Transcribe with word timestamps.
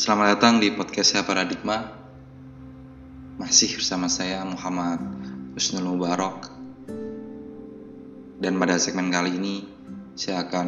Selamat 0.00 0.40
datang 0.40 0.64
di 0.64 0.72
podcast 0.72 1.12
saya 1.12 1.28
Paradigma. 1.28 1.92
Masih 3.36 3.76
bersama 3.76 4.08
saya 4.08 4.40
Muhammad 4.48 4.96
Husnul 5.52 5.92
Mubarak. 5.92 6.48
Dan 8.40 8.56
pada 8.56 8.80
segmen 8.80 9.12
kali 9.12 9.36
ini 9.36 9.68
saya 10.16 10.48
akan 10.48 10.66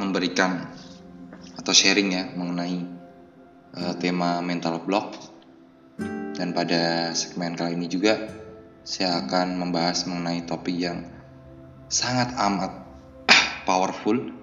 memberikan 0.00 0.64
atau 1.60 1.76
sharing 1.76 2.08
ya 2.08 2.24
mengenai 2.40 2.88
uh, 3.76 3.92
tema 4.00 4.40
mental 4.40 4.80
block. 4.80 5.12
Dan 6.32 6.56
pada 6.56 7.12
segmen 7.12 7.52
kali 7.52 7.76
ini 7.76 7.84
juga 7.84 8.32
saya 8.80 9.28
akan 9.28 9.60
membahas 9.60 10.08
mengenai 10.08 10.48
topik 10.48 10.72
yang 10.72 11.04
sangat 11.84 12.32
amat 12.32 12.80
powerful 13.68 14.39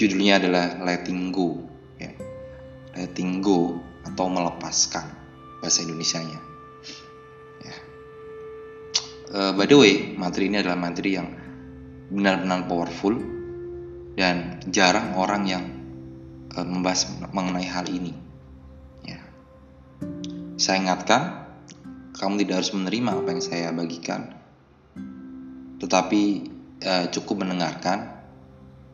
judulnya 0.00 0.40
adalah 0.40 0.80
letting 0.80 1.28
go 1.28 1.60
ya. 2.00 2.08
Letting 2.96 3.44
go 3.44 3.76
atau 4.08 4.26
melepaskan 4.32 5.04
bahasa 5.60 5.84
Indonesia-nya. 5.84 6.40
Ya. 7.60 7.76
Uh, 9.28 9.52
by 9.52 9.68
the 9.68 9.76
way 9.76 10.16
materi 10.16 10.48
ini 10.48 10.64
adalah 10.64 10.80
materi 10.80 11.20
yang 11.20 11.28
benar-benar 12.08 12.64
powerful 12.64 13.14
dan 14.16 14.64
jarang 14.72 15.14
orang 15.20 15.44
yang 15.44 15.64
uh, 16.56 16.64
membahas 16.64 17.12
mengenai 17.36 17.68
hal 17.68 17.84
ini 17.92 18.16
ya. 19.04 19.20
Saya 20.56 20.80
ingatkan 20.80 21.44
kamu 22.16 22.40
tidak 22.40 22.64
harus 22.64 22.72
menerima 22.72 23.10
apa 23.20 23.28
yang 23.36 23.44
saya 23.44 23.68
bagikan 23.70 24.32
tetapi 25.80 26.22
uh, 26.84 27.06
cukup 27.08 27.44
mendengarkan 27.46 28.20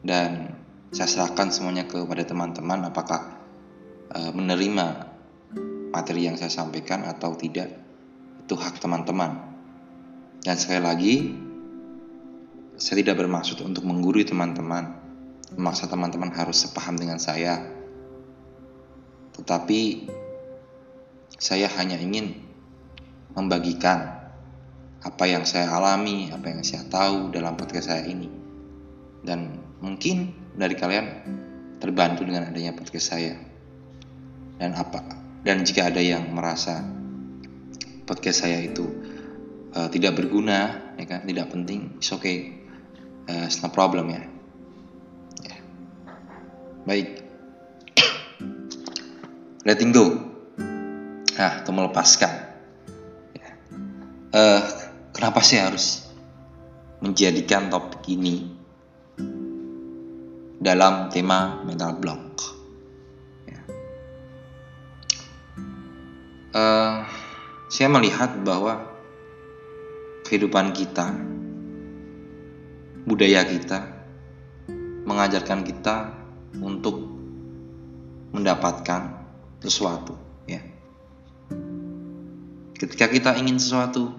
dan 0.07 0.56
saya 0.95 1.09
serahkan 1.11 1.51
semuanya 1.51 1.87
kepada 1.87 2.23
teman-teman 2.23 2.87
apakah 2.91 3.39
uh, 4.15 4.31
menerima 4.35 5.09
materi 5.91 6.29
yang 6.29 6.37
saya 6.39 6.53
sampaikan 6.53 7.07
atau 7.09 7.35
tidak 7.35 7.73
itu 8.47 8.55
hak 8.55 8.79
teman-teman 8.79 9.43
dan 10.47 10.55
sekali 10.61 10.83
lagi 10.83 11.15
saya 12.77 13.01
tidak 13.03 13.19
bermaksud 13.19 13.59
untuk 13.65 13.83
menggurui 13.83 14.23
teman-teman 14.23 14.95
memaksa 15.57 15.91
teman-teman 15.91 16.31
harus 16.31 16.63
sepaham 16.67 16.95
dengan 16.95 17.19
saya 17.19 17.63
tetapi 19.37 20.09
saya 21.37 21.69
hanya 21.77 22.01
ingin 22.01 22.41
membagikan 23.37 24.17
apa 25.05 25.25
yang 25.29 25.45
saya 25.45 25.69
alami, 25.69 26.33
apa 26.33 26.49
yang 26.49 26.65
saya 26.65 26.89
tahu 26.89 27.29
dalam 27.31 27.55
podcast 27.55 27.93
saya 27.93 28.09
ini. 28.09 28.33
Dan 29.21 29.61
mungkin 29.81 30.33
dari 30.57 30.75
kalian 30.77 31.07
terbantu 31.77 32.25
dengan 32.25 32.49
adanya 32.49 32.73
podcast 32.73 33.13
saya. 33.13 33.37
Dan 34.57 34.73
apa? 34.73 35.05
Dan 35.45 35.63
jika 35.63 35.93
ada 35.93 36.01
yang 36.01 36.33
merasa 36.33 36.81
podcast 38.09 38.47
saya 38.49 38.65
itu 38.65 38.89
uh, 39.77 39.89
tidak 39.93 40.17
berguna, 40.17 40.93
ya 40.97 41.05
kan, 41.05 41.21
tidak 41.29 41.53
penting, 41.53 42.01
it's 42.01 42.11
okay, 42.11 42.65
uh, 43.29 43.45
it's 43.45 43.61
no 43.61 43.69
problem 43.69 44.11
ya. 44.11 44.23
ya. 45.45 45.59
Baik, 46.89 47.21
letting 49.69 49.93
go, 49.93 50.25
nah, 51.37 51.53
itu 51.61 51.71
melepaskan. 51.71 52.33
Ya. 53.37 53.51
Uh, 54.33 54.63
kenapa 55.13 55.45
sih 55.45 55.61
harus 55.61 56.09
menjadikan 57.05 57.69
topik 57.69 58.03
ini 58.09 58.56
dalam 60.57 61.13
tema 61.13 61.63
mental 61.63 62.01
block? 62.01 62.23
Ya. 63.47 63.61
Uh, 66.57 66.95
saya 67.69 67.89
melihat 67.93 68.41
bahwa 68.41 68.89
kehidupan 70.27 70.75
kita, 70.75 71.15
budaya 73.07 73.47
kita, 73.47 73.97
mengajarkan 75.07 75.63
kita 75.63 76.19
untuk 76.59 76.99
mendapatkan 78.35 79.23
sesuatu. 79.63 80.19
Ya. 80.51 80.61
Ketika 82.77 83.07
kita 83.09 83.39
ingin 83.39 83.63
sesuatu, 83.63 84.13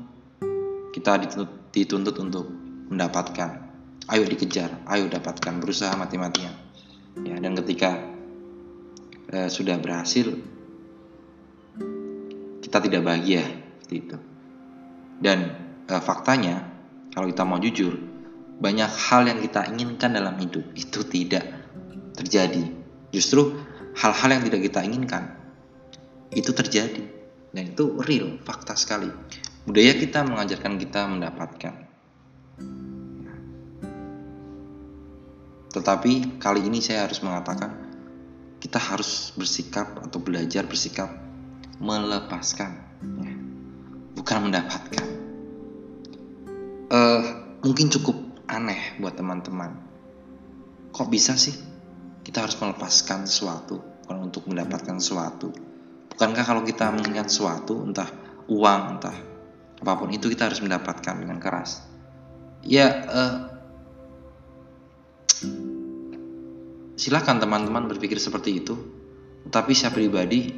kita 0.95 1.19
dituntut, 1.22 1.51
dituntut 1.75 2.16
untuk 2.17 2.45
mendapatkan 2.88 3.66
ayo 4.07 4.23
dikejar 4.23 4.88
ayo 4.88 5.12
dapatkan 5.12 5.59
berusaha 5.59 5.94
mati-matian. 6.00 6.53
Ya 7.25 7.35
dan 7.41 7.57
ketika 7.59 7.97
eh, 9.34 9.50
sudah 9.51 9.75
berhasil 9.81 10.31
kita 12.63 12.78
tidak 12.84 13.01
bahagia 13.03 13.44
seperti 13.84 13.95
itu. 14.03 14.18
Dan 15.19 15.40
eh, 15.88 16.01
faktanya 16.03 16.68
kalau 17.12 17.28
kita 17.28 17.44
mau 17.44 17.59
jujur 17.59 17.95
banyak 18.57 18.90
hal 18.90 19.29
yang 19.29 19.40
kita 19.40 19.69
inginkan 19.69 20.18
dalam 20.18 20.35
hidup 20.41 20.66
itu 20.74 21.06
tidak 21.06 21.45
terjadi. 22.18 22.74
Justru 23.13 23.53
hal-hal 23.97 24.29
yang 24.39 24.44
tidak 24.45 24.62
kita 24.72 24.79
inginkan 24.84 25.24
itu 26.34 26.51
terjadi. 26.51 27.03
Dan 27.47 27.74
itu 27.74 27.97
real 28.03 28.38
fakta 28.44 28.75
sekali. 28.78 29.09
Budaya 29.66 29.95
kita 29.97 30.22
mengajarkan 30.28 30.78
kita 30.78 31.01
mendapatkan. 31.09 31.74
Tetapi 35.72 36.39
kali 36.39 36.66
ini 36.67 36.79
saya 36.79 37.05
harus 37.07 37.19
mengatakan 37.23 37.88
kita 38.57 38.79
harus 38.81 39.31
bersikap 39.38 40.01
atau 40.01 40.17
belajar 40.17 40.66
bersikap 40.66 41.09
melepaskan, 41.78 42.72
ya. 43.22 43.33
bukan 44.17 44.38
mendapatkan. 44.50 45.06
Uh, 46.88 47.22
mungkin 47.61 47.91
cukup 47.94 48.17
aneh 48.50 48.97
buat 48.97 49.13
teman-teman. 49.13 49.77
Kok 50.95 51.07
bisa 51.11 51.38
sih 51.38 51.53
kita 52.25 52.47
harus 52.47 52.57
melepaskan 52.57 53.29
sesuatu 53.29 53.77
bukan 54.03 54.17
untuk 54.25 54.50
mendapatkan 54.50 54.97
sesuatu? 54.97 55.53
Bukankah 56.17 56.44
kalau 56.47 56.66
kita 56.66 56.89
mengingat 56.89 57.29
sesuatu, 57.29 57.85
entah 57.85 58.09
uang, 58.50 58.97
entah 58.97 59.17
apa 59.77 59.94
pun 59.94 60.09
itu 60.09 60.25
kita 60.25 60.50
harus 60.50 60.57
mendapatkan 60.66 61.16
dengan 61.22 61.38
keras 61.38 61.85
ya 62.66 62.88
uh, 63.06 63.35
silahkan 66.97 67.38
teman-teman 67.38 67.85
berpikir 67.88 68.18
seperti 68.18 68.66
itu. 68.66 68.75
Tapi 69.47 69.72
saya 69.72 69.96
pribadi 69.96 70.52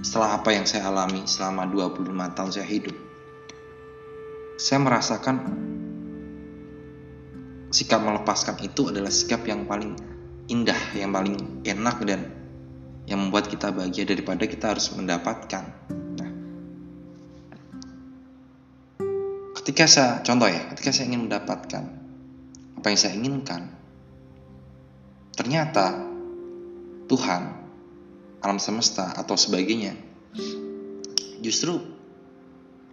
setelah 0.00 0.40
apa 0.40 0.56
yang 0.56 0.64
saya 0.64 0.88
alami 0.88 1.28
selama 1.28 1.68
25 1.68 2.34
tahun 2.34 2.50
saya 2.50 2.64
hidup 2.66 2.96
saya 4.56 4.78
merasakan 4.80 5.36
sikap 7.68 8.00
melepaskan 8.00 8.56
itu 8.64 8.88
adalah 8.88 9.12
sikap 9.12 9.44
yang 9.44 9.68
paling 9.68 9.98
indah 10.48 10.78
yang 10.96 11.12
paling 11.12 11.60
enak 11.66 11.96
dan 12.08 12.30
yang 13.04 13.18
membuat 13.26 13.50
kita 13.50 13.74
bahagia 13.74 14.06
daripada 14.06 14.46
kita 14.46 14.78
harus 14.78 14.94
mendapatkan. 14.94 15.64
Ketika 19.58 19.84
saya 19.90 20.22
contoh 20.22 20.46
ya 20.46 20.70
ketika 20.74 20.90
saya 20.94 21.10
ingin 21.10 21.26
mendapatkan 21.26 21.84
apa 22.78 22.86
yang 22.86 22.98
saya 22.98 23.14
inginkan 23.18 23.81
ternyata 25.32 25.96
Tuhan 27.08 27.42
alam 28.42 28.58
semesta 28.58 29.12
atau 29.14 29.36
sebagainya 29.38 29.94
justru 31.42 31.78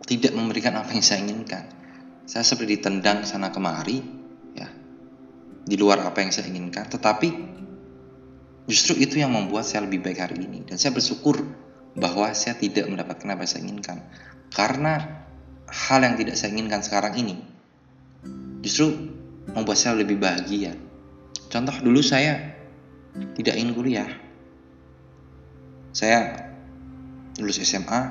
tidak 0.10 0.34
memberikan 0.34 0.74
apa 0.74 0.90
yang 0.90 1.06
saya 1.06 1.22
inginkan. 1.22 1.70
Saya 2.26 2.46
seperti 2.46 2.82
ditendang 2.82 3.26
sana 3.26 3.54
kemari 3.54 4.02
ya 4.58 4.70
di 5.66 5.76
luar 5.78 6.02
apa 6.02 6.22
yang 6.22 6.34
saya 6.34 6.50
inginkan 6.50 6.90
tetapi 6.90 7.30
justru 8.70 8.98
itu 9.02 9.22
yang 9.22 9.34
membuat 9.34 9.70
saya 9.70 9.86
lebih 9.86 10.02
baik 10.02 10.18
hari 10.22 10.46
ini. 10.46 10.66
Dan 10.66 10.82
saya 10.82 10.94
bersyukur 10.94 11.42
bahwa 11.98 12.34
saya 12.34 12.58
tidak 12.58 12.90
mendapatkan 12.90 13.26
apa 13.30 13.42
yang 13.46 13.52
saya 13.52 13.62
inginkan. 13.66 13.98
Karena 14.50 14.94
hal 15.70 16.00
yang 16.02 16.18
tidak 16.18 16.38
saya 16.38 16.54
inginkan 16.54 16.82
sekarang 16.82 17.14
ini 17.18 17.38
justru 18.66 19.14
membuat 19.54 19.78
saya 19.78 19.98
lebih 19.98 20.18
bahagia. 20.18 20.74
Contoh 21.50 21.76
dulu 21.82 22.00
saya 22.06 22.56
tidak 23.34 23.58
ingin 23.58 23.74
kuliah. 23.74 24.10
Saya 25.90 26.50
lulus 27.42 27.60
SMA, 27.66 28.02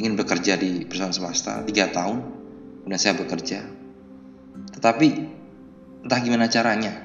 ingin 0.00 0.16
bekerja 0.16 0.56
di 0.56 0.88
perusahaan 0.88 1.12
swasta 1.12 1.62
tiga 1.68 1.92
tahun, 1.92 2.24
kemudian 2.82 3.00
saya 3.00 3.14
bekerja. 3.20 3.60
Tetapi 4.72 5.08
entah 6.08 6.20
gimana 6.24 6.48
caranya, 6.48 7.04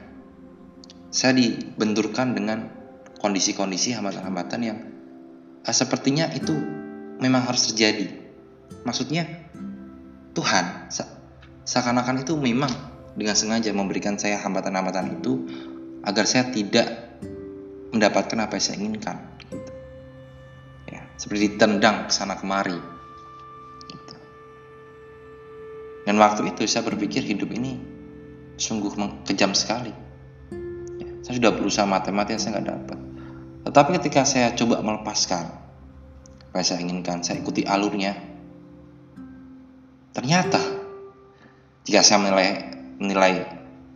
saya 1.12 1.36
dibenturkan 1.36 2.34
dengan 2.34 2.72
kondisi-kondisi 3.20 3.96
hambatan-hambatan 3.96 4.60
yang 4.64 4.80
ah, 5.64 5.76
sepertinya 5.76 6.28
itu 6.36 6.56
memang 7.24 7.48
harus 7.48 7.72
terjadi 7.72 8.24
maksudnya 8.84 9.24
Tuhan 10.36 10.92
seakan-akan 11.64 12.28
itu 12.28 12.36
memang 12.36 12.72
dengan 13.14 13.36
sengaja 13.38 13.70
memberikan 13.74 14.18
saya 14.18 14.42
hambatan-hambatan 14.42 15.22
itu 15.22 15.46
agar 16.04 16.26
saya 16.26 16.50
tidak 16.50 17.20
mendapatkan 17.94 18.38
apa 18.42 18.58
yang 18.58 18.64
saya 18.66 18.78
inginkan. 18.82 19.18
Ya, 20.90 21.02
seperti 21.16 21.56
ditendang 21.56 22.10
ke 22.10 22.12
sana 22.14 22.36
kemari. 22.36 22.76
Dan 26.04 26.20
waktu 26.20 26.52
itu 26.52 26.68
saya 26.68 26.84
berpikir 26.84 27.24
hidup 27.24 27.48
ini 27.56 27.80
sungguh 28.60 28.92
kejam 29.24 29.56
sekali. 29.56 29.94
Ya, 31.00 31.10
saya 31.24 31.34
sudah 31.40 31.52
berusaha 31.56 31.88
mati-matian 31.88 32.42
saya 32.42 32.60
nggak 32.60 32.68
dapat. 32.68 33.00
Tetapi 33.64 33.90
ketika 34.02 34.28
saya 34.28 34.52
coba 34.52 34.84
melepaskan 34.84 35.48
apa 36.52 36.56
yang 36.60 36.68
saya 36.68 36.80
inginkan, 36.84 37.18
saya 37.24 37.40
ikuti 37.40 37.64
alurnya, 37.64 38.14
ternyata 40.12 40.60
jika 41.88 42.04
saya 42.04 42.20
menilai 42.20 42.73
menilai 42.98 43.46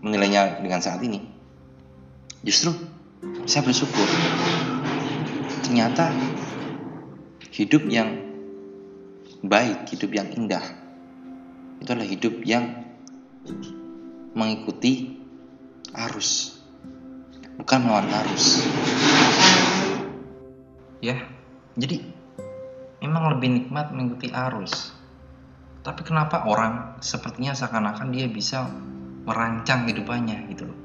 menilainya 0.02 0.62
dengan 0.62 0.82
saat 0.82 1.02
ini, 1.02 1.22
justru 2.46 2.74
saya 3.50 3.66
bersyukur. 3.66 4.08
Ternyata 5.66 6.14
hidup 7.52 7.84
yang 7.92 8.24
baik, 9.44 9.90
hidup 9.92 10.12
yang 10.16 10.32
indah, 10.32 10.64
itu 11.82 11.90
adalah 11.92 12.10
hidup 12.10 12.36
yang 12.46 12.88
mengikuti 14.38 15.18
arus 15.94 16.62
bukan 17.58 17.80
melawan 17.86 18.10
arus. 18.26 18.66
Ya 21.02 21.18
jadi 21.78 22.02
memang 23.06 23.38
lebih 23.38 23.50
nikmat 23.54 23.94
mengikuti 23.94 24.34
arus 24.34 24.97
tapi 25.88 26.04
kenapa 26.04 26.44
orang 26.44 27.00
sepertinya 27.00 27.56
seakan-akan 27.56 28.12
dia 28.12 28.28
bisa 28.28 28.68
merancang 29.24 29.88
kehidupannya 29.88 30.52
gitu 30.52 30.68
loh? 30.68 30.76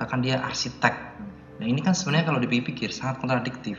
Seakan 0.00 0.24
dia 0.24 0.40
arsitek. 0.40 0.94
Nah 1.60 1.66
ini 1.68 1.84
kan 1.84 1.92
sebenarnya 1.92 2.32
kalau 2.32 2.40
dipikir 2.40 2.88
sangat 2.88 3.20
kontradiktif. 3.20 3.76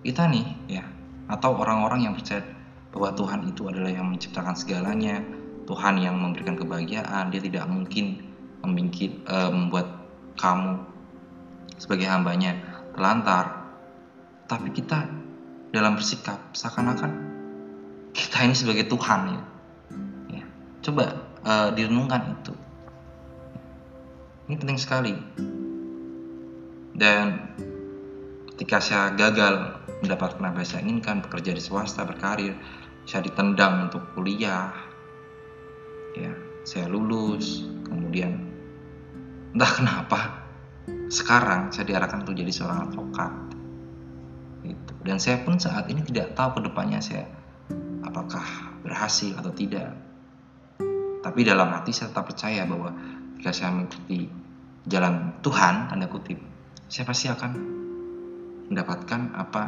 Kita 0.00 0.32
nih 0.32 0.48
ya 0.72 0.80
atau 1.28 1.60
orang-orang 1.60 2.08
yang 2.08 2.16
percaya 2.16 2.40
bahwa 2.88 3.12
Tuhan 3.12 3.52
itu 3.52 3.68
adalah 3.68 3.92
yang 3.92 4.08
menciptakan 4.08 4.56
segalanya 4.56 5.20
Tuhan 5.68 6.00
yang 6.00 6.16
memberikan 6.16 6.56
kebahagiaan 6.56 7.28
dia 7.28 7.42
tidak 7.44 7.68
mungkin 7.68 8.24
membikin, 8.64 9.20
uh, 9.28 9.52
membuat 9.52 9.92
kamu 10.40 10.80
sebagai 11.76 12.08
hambanya 12.08 12.56
telantar 12.96 13.76
tapi 14.48 14.72
kita 14.72 15.04
dalam 15.68 16.00
bersikap 16.00 16.40
seakan-akan 16.56 17.12
kita 18.16 18.48
ini 18.48 18.56
sebagai 18.56 18.88
Tuhan 18.88 19.20
ya. 19.36 19.55
Coba 20.86 21.18
uh, 21.42 21.74
direnungkan 21.74 22.38
itu. 22.38 22.54
Ini 24.46 24.54
penting 24.54 24.78
sekali. 24.78 25.14
Dan 26.94 27.50
ketika 28.54 28.78
saya 28.78 29.12
gagal 29.18 29.82
mendapatkan 30.00 30.40
apa 30.40 30.62
yang 30.62 30.70
saya 30.70 30.82
inginkan 30.86 31.20
bekerja 31.26 31.50
di 31.52 31.60
swasta 31.60 32.06
berkarir 32.06 32.54
saya 33.02 33.26
ditendang 33.26 33.90
untuk 33.90 34.06
kuliah. 34.14 34.70
Ya 36.14 36.32
saya 36.62 36.86
lulus 36.86 37.66
kemudian 37.86 38.42
entah 39.54 39.72
kenapa 39.74 40.20
sekarang 41.10 41.70
saya 41.70 41.86
diarahkan 41.86 42.22
untuk 42.22 42.38
jadi 42.38 42.52
seorang 42.54 42.90
advokat. 42.90 43.32
Gitu. 44.66 44.92
dan 45.06 45.22
saya 45.22 45.46
pun 45.46 45.62
saat 45.62 45.86
ini 45.86 46.02
tidak 46.02 46.34
tahu 46.34 46.58
ke 46.58 46.66
depannya 46.66 46.98
saya 46.98 47.22
apakah 48.02 48.42
berhasil 48.82 49.30
atau 49.38 49.54
tidak 49.54 49.94
tapi 51.26 51.42
dalam 51.42 51.74
hati 51.74 51.90
saya 51.90 52.14
tetap 52.14 52.30
percaya 52.30 52.62
bahwa 52.62 52.94
jika 53.42 53.50
saya 53.50 53.74
mengikuti 53.74 54.30
jalan 54.86 55.34
Tuhan 55.42 55.90
tanda 55.90 56.06
kutip 56.06 56.38
saya 56.86 57.02
pasti 57.02 57.26
akan 57.26 57.50
mendapatkan 58.70 59.34
apa 59.34 59.62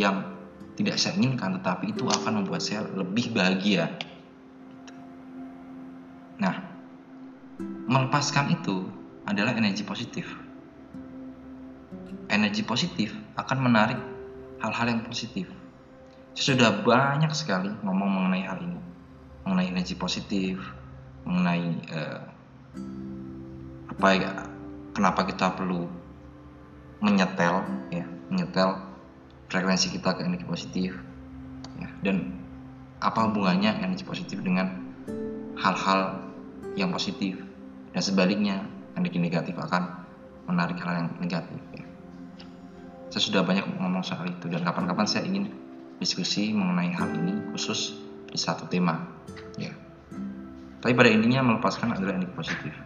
yang 0.00 0.32
tidak 0.80 0.96
saya 0.96 1.20
inginkan 1.20 1.60
tetapi 1.60 1.92
itu 1.92 2.08
akan 2.08 2.40
membuat 2.40 2.64
saya 2.64 2.88
lebih 2.96 3.36
bahagia 3.36 3.92
nah 6.40 6.64
melepaskan 7.84 8.56
itu 8.56 8.88
adalah 9.28 9.52
energi 9.52 9.84
positif 9.84 10.24
energi 12.32 12.64
positif 12.64 13.12
akan 13.36 13.58
menarik 13.60 14.00
hal-hal 14.64 14.86
yang 14.88 15.02
positif. 15.04 15.46
Saya 16.34 16.56
sudah 16.56 16.70
banyak 16.82 17.30
sekali 17.30 17.70
ngomong 17.84 18.10
mengenai 18.10 18.44
hal 18.48 18.58
ini, 18.58 18.80
mengenai 19.46 19.70
energi 19.70 19.94
positif, 19.94 20.58
mengenai 21.24 21.66
uh, 21.92 22.20
apa 23.94 24.08
ya, 24.16 24.32
kenapa 24.92 25.24
kita 25.28 25.56
perlu 25.56 25.88
menyetel, 27.00 27.64
ya, 27.92 28.04
menyetel 28.32 28.80
frekuensi 29.48 29.92
kita 29.92 30.16
ke 30.16 30.24
energi 30.24 30.46
positif, 30.48 30.90
ya, 31.80 31.88
dan 32.04 32.32
apa 33.00 33.28
hubungannya 33.28 33.76
energi 33.84 34.04
positif 34.04 34.40
dengan 34.40 34.80
hal-hal 35.60 36.20
yang 36.76 36.92
positif? 36.92 37.40
Dan 37.94 38.02
sebaliknya 38.02 38.64
energi 38.98 39.20
negatif 39.22 39.54
akan 39.54 40.04
menarik 40.50 40.76
hal 40.82 41.04
yang 41.04 41.08
negatif. 41.22 41.60
Ya. 41.72 41.86
Saya 43.14 43.22
sudah 43.30 43.42
banyak 43.46 43.64
ngomong 43.78 44.02
soal 44.02 44.26
itu 44.26 44.50
dan 44.50 44.66
kapan-kapan 44.66 45.06
saya 45.06 45.24
ingin 45.24 45.54
diskusi 46.02 46.50
mengenai 46.50 46.90
hal 46.90 47.06
ini 47.14 47.38
khusus 47.54 47.94
di 48.26 48.38
satu 48.38 48.66
tema 48.66 48.98
ya 49.54 49.70
tapi 50.84 50.92
pada 50.92 51.08
intinya 51.08 51.40
melepaskan 51.48 51.96
adalah 51.96 52.20
energi 52.20 52.36
positif. 52.36 52.76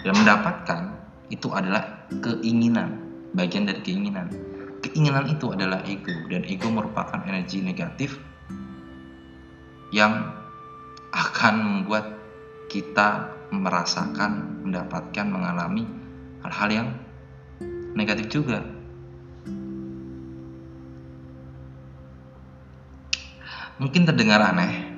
Dan 0.00 0.16
mendapatkan 0.16 0.96
itu 1.28 1.52
adalah 1.52 2.08
keinginan 2.24 2.96
bagian 3.36 3.68
dari 3.68 3.84
keinginan. 3.84 4.32
Keinginan 4.80 5.28
itu 5.28 5.52
adalah 5.52 5.84
ego 5.84 6.16
dan 6.32 6.48
ego 6.48 6.72
merupakan 6.72 7.20
energi 7.28 7.60
negatif 7.60 8.16
yang 9.92 10.32
akan 11.12 11.54
membuat 11.60 12.08
kita 12.72 13.28
merasakan 13.52 14.64
mendapatkan 14.64 15.28
mengalami 15.28 15.84
hal-hal 16.40 16.68
yang 16.72 16.88
negatif 17.92 18.32
juga. 18.32 18.64
Mungkin 23.76 24.08
terdengar 24.08 24.40
aneh 24.40 24.88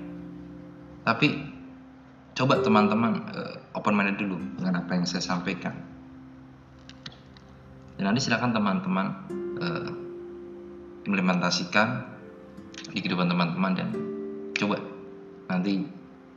tapi 1.02 1.47
coba 2.38 2.62
teman-teman 2.62 3.26
uh, 3.34 3.58
open 3.74 3.98
minded 3.98 4.14
dulu 4.22 4.38
dengan 4.54 4.78
apa 4.78 4.94
yang 4.94 5.02
saya 5.02 5.18
sampaikan. 5.18 5.74
Dan 7.98 8.06
nanti 8.06 8.22
silakan 8.22 8.54
teman-teman 8.54 9.06
uh, 9.58 9.90
implementasikan 11.02 12.06
di 12.94 13.02
kehidupan 13.02 13.26
teman-teman 13.26 13.72
dan 13.74 13.88
coba 14.54 14.78
nanti 15.50 15.82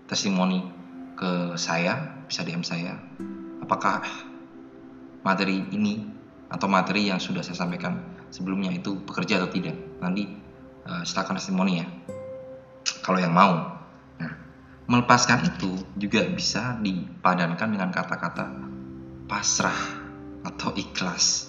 testimoni 0.10 0.66
ke 1.14 1.54
saya 1.54 2.26
bisa 2.26 2.42
DM 2.42 2.66
saya 2.66 2.98
apakah 3.62 4.02
materi 5.22 5.70
ini 5.70 6.02
atau 6.50 6.66
materi 6.66 7.14
yang 7.14 7.22
sudah 7.22 7.46
saya 7.46 7.62
sampaikan 7.62 8.02
sebelumnya 8.34 8.74
itu 8.74 8.98
bekerja 9.06 9.38
atau 9.38 9.54
tidak. 9.54 9.78
Nanti 10.02 10.26
uh, 10.90 11.06
silakan 11.06 11.38
testimoni 11.38 11.74
ya. 11.78 11.86
Kalau 13.06 13.22
yang 13.22 13.38
mau. 13.38 13.81
Melepaskan 14.90 15.46
itu 15.46 15.78
juga 15.98 16.26
bisa 16.30 16.78
dipadankan 16.82 17.70
dengan 17.70 17.90
kata-kata 17.94 18.46
pasrah 19.30 19.80
atau 20.42 20.74
ikhlas. 20.76 21.48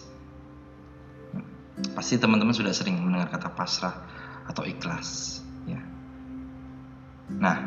Pasti 1.96 2.20
teman-teman 2.20 2.52
sudah 2.52 2.70
sering 2.70 3.00
mendengar 3.00 3.32
kata 3.32 3.50
pasrah 3.56 3.96
atau 4.46 4.62
ikhlas, 4.62 5.40
ya. 5.64 5.80
Nah, 7.32 7.58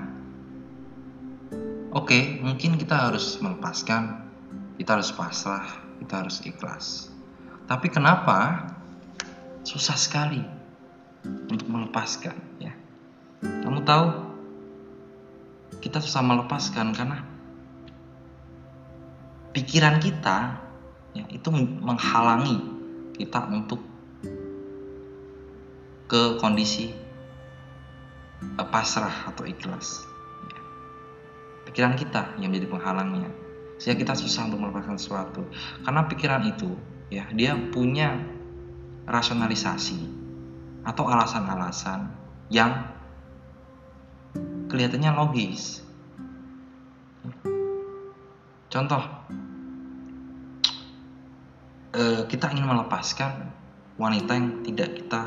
oke, 1.92 2.06
okay, 2.06 2.24
mungkin 2.40 2.78
kita 2.78 3.10
harus 3.10 3.42
melepaskan, 3.42 4.30
kita 4.78 5.02
harus 5.02 5.10
pasrah, 5.12 5.66
kita 6.00 6.22
harus 6.22 6.38
ikhlas. 6.46 7.10
Tapi 7.66 7.90
kenapa 7.90 8.70
susah 9.66 9.98
sekali 9.98 10.46
untuk 11.50 11.66
melepaskan, 11.66 12.38
ya? 12.62 12.78
Kamu 13.42 13.82
tahu, 13.82 14.06
kita 15.86 16.02
susah 16.02 16.26
melepaskan 16.26 16.98
karena 16.98 17.22
pikiran 19.54 20.02
kita 20.02 20.58
ya, 21.14 21.30
itu 21.30 21.54
menghalangi 21.54 22.58
kita 23.14 23.46
untuk 23.54 23.86
ke 26.10 26.42
kondisi 26.42 26.90
uh, 28.58 28.66
pasrah 28.66 29.30
atau 29.30 29.46
ikhlas. 29.46 30.02
Ya. 30.50 30.62
Pikiran 31.70 31.94
kita 31.94 32.34
yang 32.42 32.50
menjadi 32.50 32.74
penghalangnya, 32.74 33.30
sehingga 33.78 34.10
kita 34.10 34.14
susah 34.18 34.50
untuk 34.50 34.66
melepaskan 34.66 34.98
sesuatu. 34.98 35.46
Karena 35.86 36.10
pikiran 36.10 36.50
itu, 36.50 36.74
ya, 37.14 37.30
dia 37.30 37.54
punya 37.70 38.26
rasionalisasi 39.06 40.02
atau 40.82 41.06
alasan-alasan 41.06 42.10
yang 42.50 42.90
kelihatannya 44.76 45.12
logis. 45.16 45.80
Contoh, 48.68 49.04
uh, 51.96 52.22
kita 52.28 52.52
ingin 52.52 52.68
melepaskan 52.68 53.56
wanita 53.96 54.32
yang 54.36 54.48
tidak 54.68 55.00
kita 55.00 55.22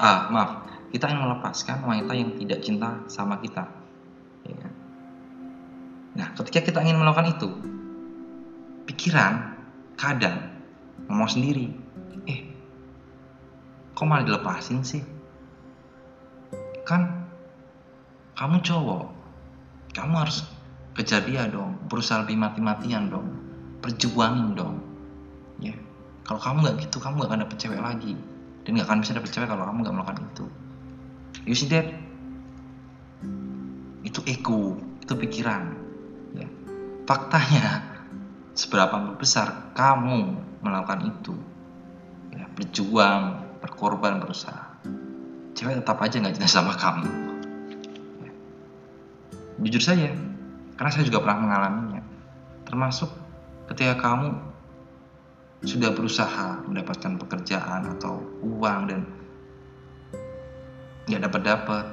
ah 0.00 0.32
maaf 0.32 0.66
kita 0.90 1.08
ingin 1.12 1.28
melepaskan 1.28 1.84
wanita 1.84 2.12
yang 2.16 2.34
tidak 2.40 2.58
cinta 2.64 3.04
sama 3.06 3.38
kita 3.38 3.68
ya. 4.48 4.56
Kan? 4.56 4.72
nah 6.16 6.26
ketika 6.36 6.72
kita 6.72 6.78
ingin 6.82 6.98
melakukan 6.98 7.36
itu 7.36 7.48
pikiran 8.88 9.60
kadang 9.94 10.56
ngomong 11.06 11.30
sendiri 11.30 11.70
eh 12.26 12.48
kok 13.92 14.08
malah 14.08 14.24
dilepasin 14.24 14.82
sih 14.82 15.04
kan 16.82 17.21
kamu 18.36 18.64
cowok 18.64 19.22
kamu 19.92 20.14
harus 20.24 20.48
kejar 20.96 21.24
dia 21.28 21.48
dong. 21.48 21.76
Berusaha 21.88 22.24
lebih 22.24 22.40
mati-matian 22.40 23.12
dong. 23.12 23.28
Perjuangin 23.84 24.56
dong. 24.56 24.80
Ya. 25.60 25.76
Kalau 26.24 26.40
kamu 26.40 26.56
nggak 26.64 26.76
gitu 26.88 26.96
kamu 27.00 27.22
nggak 27.22 27.30
akan 27.30 27.40
dapet 27.44 27.56
cewek 27.60 27.80
lagi. 27.80 28.14
Dan 28.64 28.70
nggak 28.78 28.88
akan 28.88 28.98
bisa 29.04 29.12
dapet 29.16 29.30
cewek 29.32 29.48
kalau 29.48 29.64
kamu 29.68 29.78
nggak 29.84 29.94
melakukan 29.94 30.18
itu. 30.32 30.44
You 31.44 31.56
see 31.56 31.68
that? 31.72 31.88
Itu 34.04 34.24
ego 34.24 34.80
itu 35.04 35.12
pikiran. 35.12 35.62
Ya. 36.36 36.48
Faktanya 37.04 37.64
seberapa 38.60 39.16
besar 39.20 39.76
kamu 39.76 40.40
melakukan 40.64 41.00
itu. 41.04 41.34
Ya 42.32 42.48
berjuang 42.56 43.44
berkorban 43.60 44.24
berusaha. 44.24 44.80
Cewek 45.52 45.84
tetap 45.84 46.00
aja 46.00 46.16
nggak 46.16 46.40
jelas 46.40 46.52
sama 46.56 46.72
kamu. 46.80 47.31
Jujur 49.62 49.82
saja 49.82 50.10
karena 50.74 50.90
saya 50.90 51.06
juga 51.06 51.22
pernah 51.22 51.38
mengalaminya. 51.38 52.02
Termasuk 52.66 53.10
ketika 53.70 53.98
kamu 54.02 54.34
sudah 55.62 55.94
berusaha 55.94 56.66
mendapatkan 56.66 57.14
pekerjaan 57.22 57.94
atau 57.98 58.18
uang 58.42 58.80
dan 58.90 59.00
nggak 61.06 61.22
dapat 61.30 61.42
dapat 61.46 61.86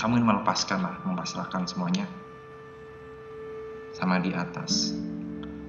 kamu 0.00 0.20
ingin 0.20 0.28
melepaskan 0.32 0.80
lah 0.80 0.96
memasrahkan 1.04 1.68
semuanya 1.68 2.08
sama 3.92 4.16
di 4.24 4.32
atas. 4.32 4.96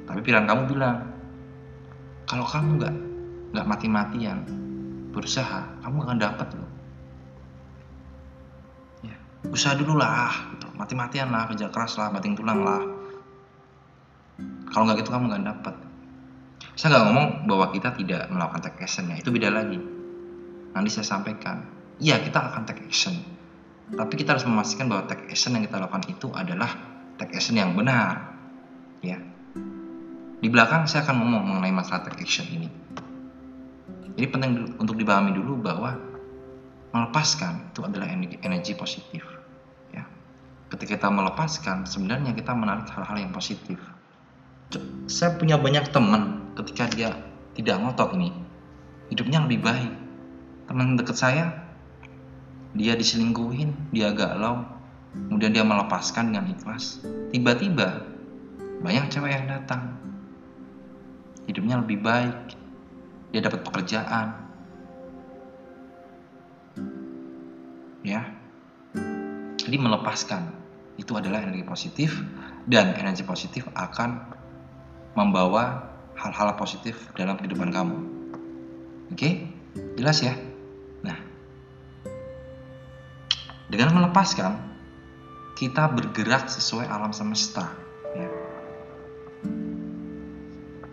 Tapi 0.07 0.19
pikiran 0.23 0.47
kamu 0.47 0.61
bilang 0.71 1.11
kalau 2.23 2.47
kamu 2.47 2.79
nggak 2.79 2.95
nggak 3.51 3.67
mati-matian 3.67 4.39
berusaha 5.11 5.67
kamu 5.83 5.97
akan 6.07 6.19
dapat 6.23 6.47
loh. 6.55 6.71
Usaha 9.49 9.73
dulu 9.73 9.97
lah. 9.97 10.53
Mati-matian 10.75 11.31
lah 11.31 11.47
kerja 11.51 11.71
keras 11.71 11.95
lah 11.99 12.11
bating 12.11 12.35
tulang 12.35 12.61
lah. 12.63 12.81
Kalau 14.71 14.87
nggak 14.87 15.03
gitu 15.03 15.11
kamu 15.11 15.31
nggak 15.31 15.45
dapat 15.47 15.75
saya 16.75 16.97
nggak 16.97 17.05
ngomong 17.11 17.27
bahwa 17.51 17.65
kita 17.75 17.89
tidak 17.99 18.31
melakukan 18.31 18.61
take 18.63 18.79
action 18.87 19.11
ya 19.11 19.19
itu 19.19 19.29
beda 19.33 19.51
lagi. 19.51 19.79
Nanti 20.71 20.89
saya 20.89 21.05
sampaikan. 21.05 21.67
Iya 21.99 22.23
kita 22.23 22.39
akan 22.39 22.63
take 22.63 22.87
action. 22.87 23.15
Tapi 23.91 24.13
kita 24.15 24.33
harus 24.37 24.47
memastikan 24.47 24.87
bahwa 24.87 25.03
take 25.11 25.27
action 25.27 25.51
yang 25.51 25.67
kita 25.67 25.77
lakukan 25.83 26.07
itu 26.07 26.31
adalah 26.31 26.71
take 27.19 27.35
action 27.35 27.59
yang 27.59 27.75
benar 27.75 28.33
ya. 29.03 29.19
Di 30.41 30.47
belakang 30.49 30.87
saya 30.87 31.03
akan 31.05 31.21
ngomong 31.21 31.43
mengenai 31.53 31.75
masalah 31.75 32.07
take 32.07 32.23
action 32.23 32.47
ini. 32.47 32.69
Jadi 34.15 34.27
penting 34.31 34.51
untuk 34.79 34.95
dipahami 34.95 35.35
dulu 35.35 35.59
bahwa 35.59 35.97
melepaskan 36.91 37.71
itu 37.71 37.83
adalah 37.83 38.11
energi, 38.11 38.73
positif 38.75 39.40
ketika 40.81 40.97
kita 40.97 41.13
melepaskan 41.13 41.85
sebenarnya 41.85 42.33
kita 42.33 42.57
menarik 42.57 42.89
hal-hal 42.89 43.13
yang 43.13 43.29
positif. 43.29 43.77
Saya 45.05 45.37
punya 45.37 45.61
banyak 45.61 45.93
teman 45.93 46.49
ketika 46.57 46.89
dia 46.89 47.13
tidak 47.53 47.77
ngotot 47.85 48.17
ini. 48.17 48.33
Hidupnya 49.13 49.45
lebih 49.45 49.61
baik. 49.61 49.93
Teman 50.65 50.97
dekat 50.97 51.21
saya 51.21 51.53
dia 52.73 52.97
diselingkuhin 52.97 53.93
dia 53.93 54.09
galau 54.09 54.65
kemudian 55.29 55.53
dia 55.53 55.61
melepaskan 55.61 56.33
dengan 56.33 56.49
ikhlas. 56.49 56.97
Tiba-tiba 57.29 58.01
banyak 58.81 59.13
cewek 59.13 59.37
yang 59.37 59.45
datang. 59.53 60.01
Hidupnya 61.45 61.77
lebih 61.77 62.01
baik. 62.01 62.57
Dia 63.29 63.45
dapat 63.45 63.61
pekerjaan. 63.61 64.33
Ya. 68.01 68.33
Jadi 69.61 69.77
melepaskan 69.77 70.60
itu 71.01 71.17
adalah 71.17 71.41
energi 71.41 71.65
positif 71.65 72.13
dan 72.69 72.93
energi 72.93 73.25
positif 73.25 73.65
akan 73.73 74.21
membawa 75.17 75.89
hal-hal 76.13 76.53
positif 76.55 76.93
dalam 77.17 77.35
kehidupan 77.41 77.73
kamu. 77.73 77.97
Oke? 79.09 79.49
Jelas 79.97 80.21
ya? 80.21 80.37
Nah. 81.01 81.17
Dengan 83.67 83.97
melepaskan 83.97 84.61
kita 85.57 85.89
bergerak 85.89 86.47
sesuai 86.47 86.85
alam 86.89 87.13
semesta 87.13 87.69
ya. 88.17 88.29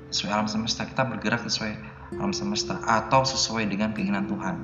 sesuai 0.08 0.30
alam 0.32 0.48
semesta 0.48 0.88
kita 0.88 1.04
bergerak 1.04 1.44
sesuai 1.44 1.72
alam 2.16 2.32
semesta 2.32 2.80
atau 2.84 3.24
sesuai 3.28 3.68
dengan 3.68 3.92
keinginan 3.92 4.24
Tuhan. 4.24 4.56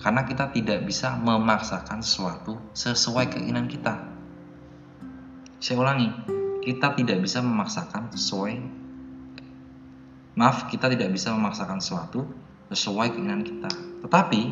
Karena 0.00 0.26
kita 0.26 0.50
tidak 0.50 0.82
bisa 0.82 1.14
memaksakan 1.14 2.02
sesuatu 2.02 2.58
sesuai 2.74 3.30
keinginan 3.30 3.70
kita. 3.70 4.11
Saya 5.62 5.78
ulangi, 5.78 6.10
kita 6.66 6.98
tidak 6.98 7.22
bisa 7.22 7.38
memaksakan 7.38 8.10
sesuai 8.10 8.82
Maaf, 10.32 10.64
kita 10.72 10.88
tidak 10.88 11.12
bisa 11.12 11.28
memaksakan 11.36 11.76
sesuatu 11.76 12.24
sesuai 12.72 13.12
keinginan 13.12 13.44
kita. 13.44 13.68
Tetapi 14.00 14.42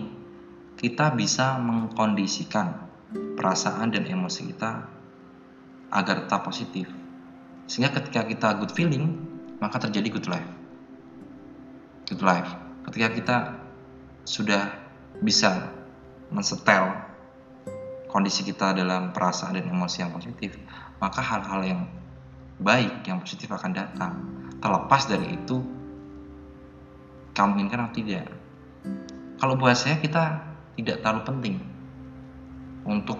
kita 0.76 1.16
bisa 1.16 1.56
mengkondisikan 1.56 2.84
perasaan 3.34 3.88
dan 3.88 4.04
emosi 4.04 4.52
kita 4.52 4.86
agar 5.88 6.28
tetap 6.28 6.44
positif. 6.44 6.84
Sehingga 7.64 7.96
ketika 7.96 8.28
kita 8.28 8.48
good 8.60 8.76
feeling, 8.76 9.24
maka 9.56 9.80
terjadi 9.80 10.12
good 10.12 10.28
life. 10.28 10.50
Good 12.12 12.20
life. 12.20 12.50
Ketika 12.84 13.08
kita 13.16 13.36
sudah 14.28 14.68
bisa 15.24 15.72
mensetel 16.28 16.92
kondisi 18.04 18.44
kita 18.44 18.76
dalam 18.76 19.16
perasaan 19.16 19.56
dan 19.56 19.64
emosi 19.64 19.96
yang 20.04 20.12
positif, 20.12 20.60
maka 21.00 21.20
hal-hal 21.24 21.60
yang 21.64 21.82
baik, 22.60 23.02
yang 23.08 23.18
positif 23.24 23.48
akan 23.48 23.72
datang. 23.72 24.12
Terlepas 24.60 25.08
dari 25.08 25.32
itu, 25.32 25.64
kamu 27.32 27.56
inginkan 27.56 27.88
atau 27.88 27.96
tidak. 27.96 28.28
Kalau 29.40 29.56
buat 29.56 29.72
saya, 29.72 29.96
kita 29.96 30.44
tidak 30.76 31.00
terlalu 31.00 31.22
penting 31.24 31.56
untuk 32.84 33.16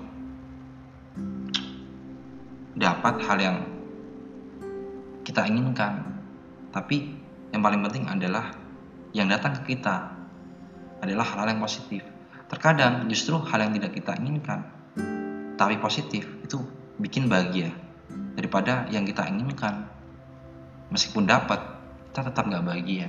dapat 2.76 3.14
hal 3.24 3.38
yang 3.40 3.56
kita 5.24 5.48
inginkan. 5.48 6.04
Tapi 6.70 7.16
yang 7.50 7.64
paling 7.64 7.80
penting 7.88 8.04
adalah 8.06 8.52
yang 9.16 9.26
datang 9.26 9.56
ke 9.64 9.74
kita 9.74 10.12
adalah 11.00 11.24
hal-hal 11.24 11.56
yang 11.56 11.64
positif. 11.64 12.04
Terkadang 12.52 13.08
justru 13.08 13.40
hal 13.40 13.64
yang 13.64 13.72
tidak 13.72 13.96
kita 13.96 14.12
inginkan, 14.20 14.68
tapi 15.56 15.80
positif 15.80 16.28
itu 16.44 16.60
bikin 17.00 17.26
bahagia 17.26 17.72
daripada 18.36 18.86
yang 18.92 19.08
kita 19.08 19.24
inginkan. 19.26 19.88
Meskipun 20.92 21.24
dapat, 21.24 21.58
kita 22.10 22.28
tetap 22.28 22.44
nggak 22.46 22.66
bahagia. 22.66 23.08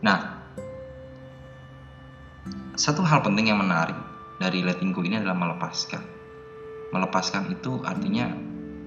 Nah, 0.00 0.40
satu 2.78 3.04
hal 3.04 3.20
penting 3.20 3.52
yang 3.52 3.60
menarik 3.60 3.96
dari 4.40 4.64
letting 4.64 4.96
go 4.96 5.04
ini 5.04 5.20
adalah 5.20 5.36
melepaskan. 5.36 6.00
Melepaskan 6.96 7.52
itu 7.52 7.84
artinya 7.84 8.32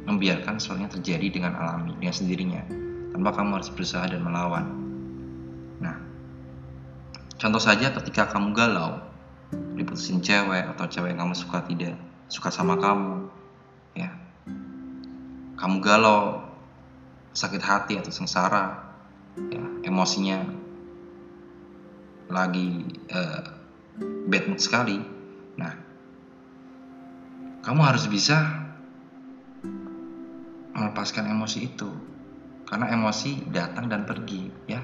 membiarkan 0.09 0.57
sesuatu 0.57 0.99
terjadi 0.99 1.29
dengan 1.29 1.53
alami, 1.55 1.95
dengan 2.01 2.15
sendirinya 2.15 2.63
tanpa 3.13 3.29
kamu 3.37 3.61
harus 3.61 3.69
berusaha 3.69 4.09
dan 4.09 4.25
melawan. 4.25 4.65
Nah, 5.77 5.95
contoh 7.37 7.61
saja 7.61 7.93
ketika 7.93 8.33
kamu 8.33 8.57
galau, 8.57 9.12
diputusin 9.77 10.21
cewek 10.21 10.65
atau 10.75 10.85
cewek 10.89 11.13
yang 11.13 11.25
kamu 11.25 11.35
suka 11.37 11.65
tidak 11.65 11.97
suka 12.29 12.49
sama 12.49 12.79
kamu, 12.81 13.29
ya, 13.93 14.09
kamu 15.57 15.75
galau, 15.85 16.41
sakit 17.33 17.61
hati 17.61 17.93
atau 18.01 18.09
sengsara, 18.09 18.81
ya, 19.53 19.63
emosinya 19.85 20.41
lagi 22.33 22.89
uh, 23.13 23.41
bad 24.25 24.43
mood 24.49 24.61
sekali. 24.61 24.97
Nah, 25.53 25.73
kamu 27.61 27.81
harus 27.85 28.09
bisa 28.09 28.65
melepaskan 30.73 31.29
emosi 31.29 31.59
itu. 31.69 31.89
Karena 32.65 32.89
emosi 32.89 33.53
datang 33.53 33.85
dan 33.85 34.09
pergi 34.09 34.49
ya. 34.65 34.81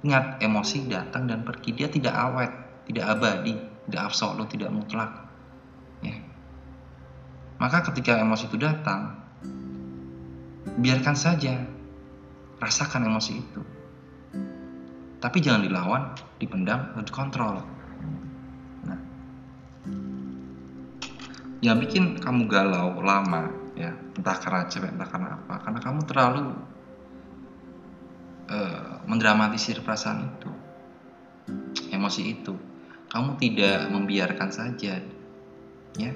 Ingat 0.00 0.40
emosi 0.40 0.88
datang 0.88 1.28
dan 1.28 1.44
pergi. 1.44 1.76
Dia 1.76 1.92
tidak 1.92 2.16
awet 2.16 2.48
tidak 2.86 3.18
abadi 3.18 3.75
tidak 3.86 4.02
absolut 4.10 4.50
tidak 4.50 4.74
mutlak. 4.74 5.10
Ya. 6.02 6.18
Maka 7.62 7.86
ketika 7.86 8.18
emosi 8.18 8.50
itu 8.50 8.58
datang 8.58 9.14
biarkan 10.82 11.16
saja. 11.16 11.62
Rasakan 12.56 13.04
emosi 13.06 13.32
itu. 13.36 13.60
Tapi 15.20 15.38
jangan 15.44 15.60
dilawan 15.60 16.02
dipendam 16.40 16.96
dan 16.96 17.04
dikontrol. 17.04 17.60
Nah. 18.88 19.00
Yang 21.60 21.76
bikin 21.84 22.04
kamu 22.16 22.48
galau 22.48 22.96
lama 23.04 23.52
ya. 23.76 23.92
Entah 24.16 24.36
karena 24.40 24.64
cewek 24.72 24.88
entah 24.88 25.08
karena 25.08 25.36
apa. 25.36 25.54
Karena 25.62 25.80
kamu 25.84 26.00
terlalu 26.08 26.44
uh, 28.48 29.04
mendramatisir 29.04 29.84
perasaan 29.84 30.32
itu. 30.32 30.50
Emosi 31.92 32.22
itu 32.24 32.56
kamu 33.10 33.38
tidak 33.38 33.86
membiarkan 33.90 34.50
saja 34.50 34.98
ya 35.96 36.12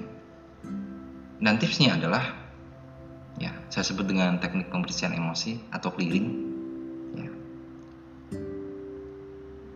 dan 1.41 1.57
tipsnya 1.57 1.97
adalah 1.97 2.37
ya 3.41 3.49
saya 3.71 3.87
sebut 3.87 4.05
dengan 4.05 4.37
teknik 4.37 4.69
pembersihan 4.69 5.15
emosi 5.15 5.57
atau 5.73 5.89
clearing 5.89 6.27
ya. 7.17 7.29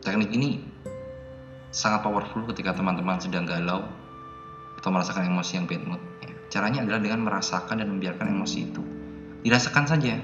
teknik 0.06 0.30
ini 0.36 0.62
sangat 1.74 2.06
powerful 2.06 2.46
ketika 2.54 2.78
teman-teman 2.78 3.18
sedang 3.18 3.48
galau 3.48 3.88
atau 4.78 4.90
merasakan 4.92 5.26
emosi 5.32 5.52
yang 5.58 5.66
bad 5.66 5.84
mood 5.88 6.02
ya. 6.22 6.32
caranya 6.52 6.86
adalah 6.86 7.02
dengan 7.02 7.26
merasakan 7.26 7.82
dan 7.82 7.88
membiarkan 7.90 8.28
emosi 8.30 8.58
itu 8.70 8.82
dirasakan 9.42 9.86
saja 9.88 10.20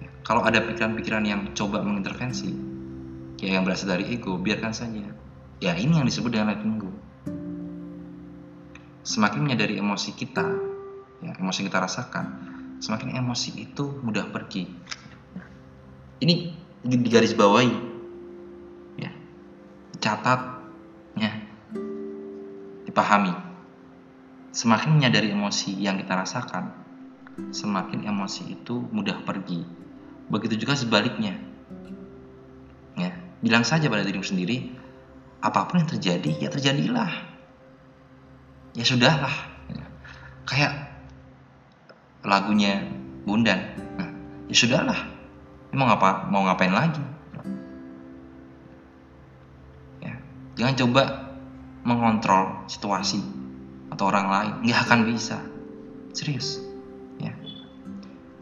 ya. 0.00 0.08
kalau 0.24 0.40
ada 0.46 0.62
pikiran-pikiran 0.64 1.24
yang 1.26 1.52
coba 1.52 1.82
mengintervensi 1.84 2.54
ya 3.44 3.60
yang 3.60 3.68
berasal 3.68 3.92
dari 3.92 4.08
ego 4.08 4.40
biarkan 4.40 4.72
saja 4.72 5.04
ya 5.62 5.76
ini 5.76 5.98
yang 5.98 6.06
disebut 6.06 6.30
dengan 6.34 6.54
letting 6.54 6.78
go 6.80 6.90
semakin 9.04 9.44
menyadari 9.44 9.76
emosi 9.76 10.16
kita, 10.16 10.48
ya, 11.20 11.32
emosi 11.36 11.62
yang 11.62 11.68
kita 11.68 11.84
rasakan, 11.84 12.24
semakin 12.80 13.20
emosi 13.20 13.52
itu 13.60 14.00
mudah 14.00 14.32
pergi. 14.32 14.64
Ini 16.24 16.34
di 16.88 17.08
garis 17.12 17.36
bawahi, 17.36 17.76
ya, 18.96 19.12
catat, 20.00 20.40
ya, 21.20 21.30
dipahami. 22.88 23.36
Semakin 24.56 24.96
menyadari 24.96 25.36
emosi 25.36 25.76
yang 25.76 26.00
kita 26.00 26.16
rasakan, 26.16 26.72
semakin 27.52 28.08
emosi 28.08 28.56
itu 28.56 28.88
mudah 28.88 29.20
pergi. 29.20 29.60
Begitu 30.32 30.64
juga 30.64 30.80
sebaliknya. 30.80 31.36
Ya, 32.96 33.12
bilang 33.44 33.66
saja 33.66 33.90
pada 33.90 34.06
dirimu 34.06 34.24
sendiri, 34.24 34.70
apa 35.44 35.68
pun 35.68 35.84
yang 35.84 35.90
terjadi, 35.92 36.30
ya 36.40 36.48
terjadilah. 36.48 37.12
Ya 38.72 38.84
sudahlah. 38.88 39.36
Kayak 40.48 40.88
lagunya 42.24 42.80
Bundan. 43.28 43.60
Nah, 44.00 44.08
ya 44.48 44.56
sudahlah. 44.56 45.00
Mau 45.76 45.84
ngapa 45.84 46.32
mau 46.32 46.48
ngapain 46.48 46.72
lagi? 46.72 47.04
Ya 50.00 50.16
jangan 50.56 50.74
coba 50.80 51.02
mengontrol 51.84 52.64
situasi 52.64 53.20
atau 53.92 54.08
orang 54.08 54.26
lain. 54.32 54.52
Nggak 54.64 54.80
akan 54.88 55.00
bisa. 55.12 55.38
Serius. 56.16 56.56
Ya. 57.20 57.36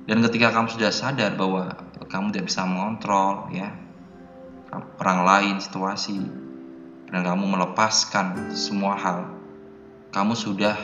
Dan 0.06 0.22
ketika 0.22 0.54
kamu 0.54 0.70
sudah 0.70 0.94
sadar 0.94 1.34
bahwa 1.34 1.74
kamu 2.06 2.30
tidak 2.30 2.46
bisa 2.46 2.62
mengontrol 2.62 3.50
ya 3.50 3.74
orang 5.02 5.20
lain 5.26 5.56
situasi 5.58 6.51
dan 7.12 7.20
kamu 7.28 7.44
melepaskan 7.44 8.56
semua 8.56 8.96
hal 8.96 9.28
kamu 10.12 10.32
sudah 10.32 10.76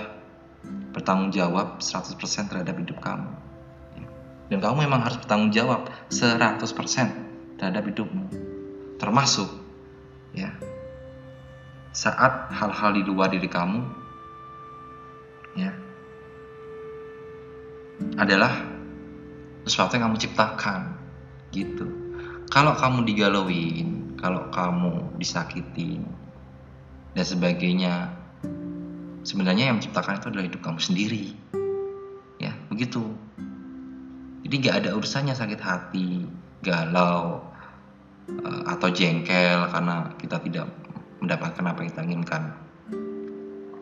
bertanggung 0.92 1.32
jawab 1.32 1.80
100% 1.80 2.16
terhadap 2.48 2.76
hidup 2.80 2.98
kamu. 3.00 3.28
Dan 4.48 4.58
kamu 4.64 4.88
memang 4.88 5.04
harus 5.04 5.20
bertanggung 5.20 5.52
jawab 5.52 5.92
100% 6.08 7.60
terhadap 7.60 7.84
hidupmu. 7.84 8.24
Termasuk 8.96 9.48
ya 10.32 10.56
saat 11.92 12.52
hal-hal 12.56 12.96
di 12.96 13.02
luar 13.04 13.28
diri 13.28 13.48
kamu 13.48 13.84
ya 15.60 15.72
adalah 18.16 18.52
sesuatu 19.68 20.00
yang 20.00 20.08
kamu 20.08 20.18
ciptakan 20.24 20.96
gitu. 21.52 21.84
Kalau 22.48 22.72
kamu 22.72 23.04
digalauin, 23.04 24.16
kalau 24.16 24.48
kamu 24.48 25.20
disakitin 25.20 26.08
dan 27.16 27.24
sebagainya, 27.24 28.12
sebenarnya 29.24 29.72
yang 29.72 29.80
menciptakan 29.80 30.20
itu 30.20 30.26
adalah 30.32 30.46
hidup 30.48 30.60
kamu 30.60 30.80
sendiri. 30.80 31.24
Ya 32.38 32.54
begitu. 32.68 33.02
Jadi 34.46 34.54
gak 34.64 34.76
ada 34.84 34.90
urusannya 34.96 35.34
sakit 35.34 35.60
hati 35.60 36.24
galau 36.64 37.42
eh, 38.30 38.62
atau 38.70 38.88
jengkel 38.88 39.68
karena 39.68 40.14
kita 40.16 40.40
tidak 40.40 40.66
mendapatkan 41.18 41.64
apa 41.64 41.78
yang 41.82 41.90
kita 41.90 42.02
inginkan. 42.06 42.42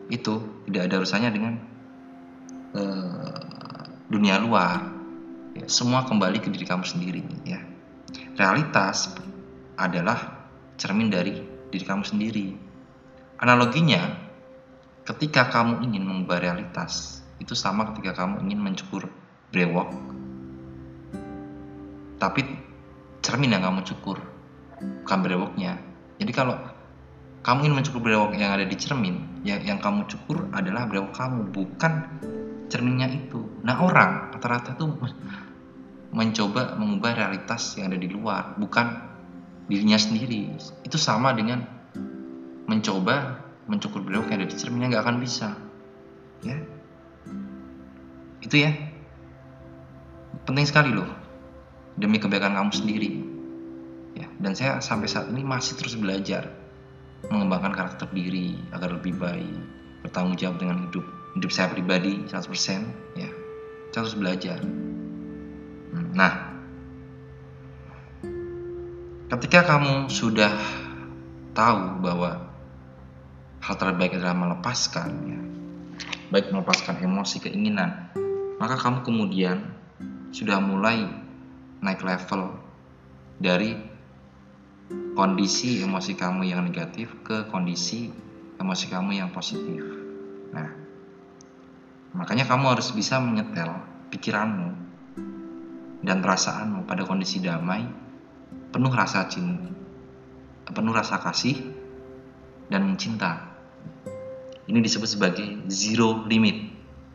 Itu 0.07 0.63
tidak 0.65 0.91
ada 0.91 0.95
urusannya 1.03 1.31
dengan 1.35 1.53
uh, 2.71 3.83
dunia 4.07 4.39
luar. 4.39 4.87
Ya, 5.51 5.67
semua 5.67 6.07
kembali 6.07 6.39
ke 6.39 6.47
diri 6.47 6.63
kamu 6.63 6.87
sendiri 6.87 7.21
ya. 7.43 7.59
Realitas 8.39 9.11
adalah 9.75 10.47
cermin 10.79 11.11
dari 11.11 11.43
diri 11.67 11.83
kamu 11.83 12.07
sendiri 12.07 12.66
analoginya 13.37 14.17
ketika 15.05 15.47
kamu 15.53 15.85
ingin 15.85 16.03
mengubah 16.03 16.41
realitas 16.41 17.21
itu 17.37 17.53
sama 17.53 17.93
ketika 17.93 18.25
kamu 18.25 18.43
ingin 18.49 18.59
mencukur 18.59 19.07
brewok 19.53 19.93
tapi 22.17 22.41
cermin 23.21 23.53
yang 23.53 23.63
kamu 23.63 23.85
cukur 23.85 24.17
bukan 25.05 25.19
brewoknya. 25.21 25.77
Jadi 26.17 26.31
kalau 26.33 26.57
kamu 27.45 27.69
ingin 27.69 27.75
mencukur 27.77 28.01
brewok 28.01 28.33
yang 28.35 28.57
ada 28.57 28.65
di 28.65 28.75
cermin 28.75 29.45
yang, 29.45 29.61
yang 29.63 29.79
kamu 29.79 30.09
cukur 30.09 30.49
adalah 30.51 30.89
brewok 30.89 31.13
kamu 31.13 31.53
bukan 31.53 31.93
cerminnya 32.67 33.07
itu. 33.13 33.45
Nah 33.61 33.77
orang 33.79 34.33
rata-rata 34.33 34.73
tuh 34.75 34.97
mencoba 36.11 36.75
mengubah 36.75 37.13
realitas 37.13 37.77
yang 37.77 37.93
ada 37.93 37.99
di 38.01 38.09
luar 38.09 38.57
bukan 38.57 38.97
dirinya 39.69 39.99
sendiri. 39.99 40.57
Itu 40.81 40.97
sama 40.97 41.37
dengan 41.37 41.76
mencoba 42.67 43.41
mencukur 43.67 44.03
beliau 44.03 44.23
kayak 44.23 44.43
ada 44.43 44.47
di 44.51 44.55
cerminnya 44.55 44.95
nggak 44.95 45.03
akan 45.03 45.17
bisa. 45.23 45.55
Ya. 46.43 46.59
Itu 48.43 48.55
ya. 48.59 48.71
Penting 50.43 50.67
sekali 50.67 50.93
loh. 50.93 51.09
Demi 51.97 52.21
kebaikan 52.21 52.53
kamu 52.53 52.71
sendiri. 52.71 53.11
Ya 54.13 54.27
dan 54.37 54.53
saya 54.53 54.79
sampai 54.81 55.09
saat 55.09 55.29
ini 55.29 55.41
masih 55.41 55.77
terus 55.77 55.97
belajar 55.97 56.49
mengembangkan 57.27 57.73
karakter 57.73 58.07
diri 58.13 58.57
agar 58.69 58.93
lebih 58.93 59.17
baik 59.17 59.57
bertanggung 60.05 60.37
jawab 60.37 60.61
dengan 60.61 60.87
hidup 60.87 61.05
hidup 61.37 61.51
saya 61.53 61.67
pribadi 61.73 62.23
100% 62.29 63.17
ya. 63.17 63.29
Saya 63.91 64.01
terus 64.05 64.17
belajar. 64.17 64.61
Nah 66.13 66.33
ketika 69.27 69.67
kamu 69.67 70.07
sudah 70.07 70.53
tahu 71.51 71.99
bahwa 71.99 72.46
hal 73.67 73.75
terbaik 73.75 74.15
adalah 74.15 74.31
melepaskan 74.31 75.11
ya. 75.27 75.39
baik 76.31 76.55
melepaskan 76.55 77.03
emosi 77.03 77.43
keinginan. 77.43 78.07
Maka 78.63 78.79
kamu 78.79 79.03
kemudian 79.03 79.59
sudah 80.31 80.63
mulai 80.63 81.03
naik 81.83 81.99
level 81.99 82.55
dari 83.43 83.75
kondisi 85.19 85.83
emosi 85.83 86.15
kamu 86.15 86.47
yang 86.47 86.63
negatif 86.63 87.11
ke 87.27 87.51
kondisi 87.51 88.07
emosi 88.55 88.85
kamu 88.87 89.19
yang 89.19 89.35
positif. 89.35 89.83
Nah 90.55 90.71
makanya 92.15 92.47
kamu 92.47 92.71
harus 92.71 92.95
bisa 92.95 93.19
menyetel 93.19 93.83
pikiranmu 94.15 94.79
dan 96.07 96.23
perasaanmu 96.23 96.87
pada 96.87 97.03
kondisi 97.03 97.43
damai 97.43 97.83
penuh 98.71 98.93
rasa 98.95 99.27
cinta 99.27 99.75
penuh 100.71 100.95
rasa 100.95 101.19
kasih 101.19 101.55
dan 102.71 102.95
cinta 102.99 103.46
ini 104.67 104.79
disebut 104.83 105.07
sebagai 105.07 105.47
zero 105.71 106.27
limit. 106.27 106.57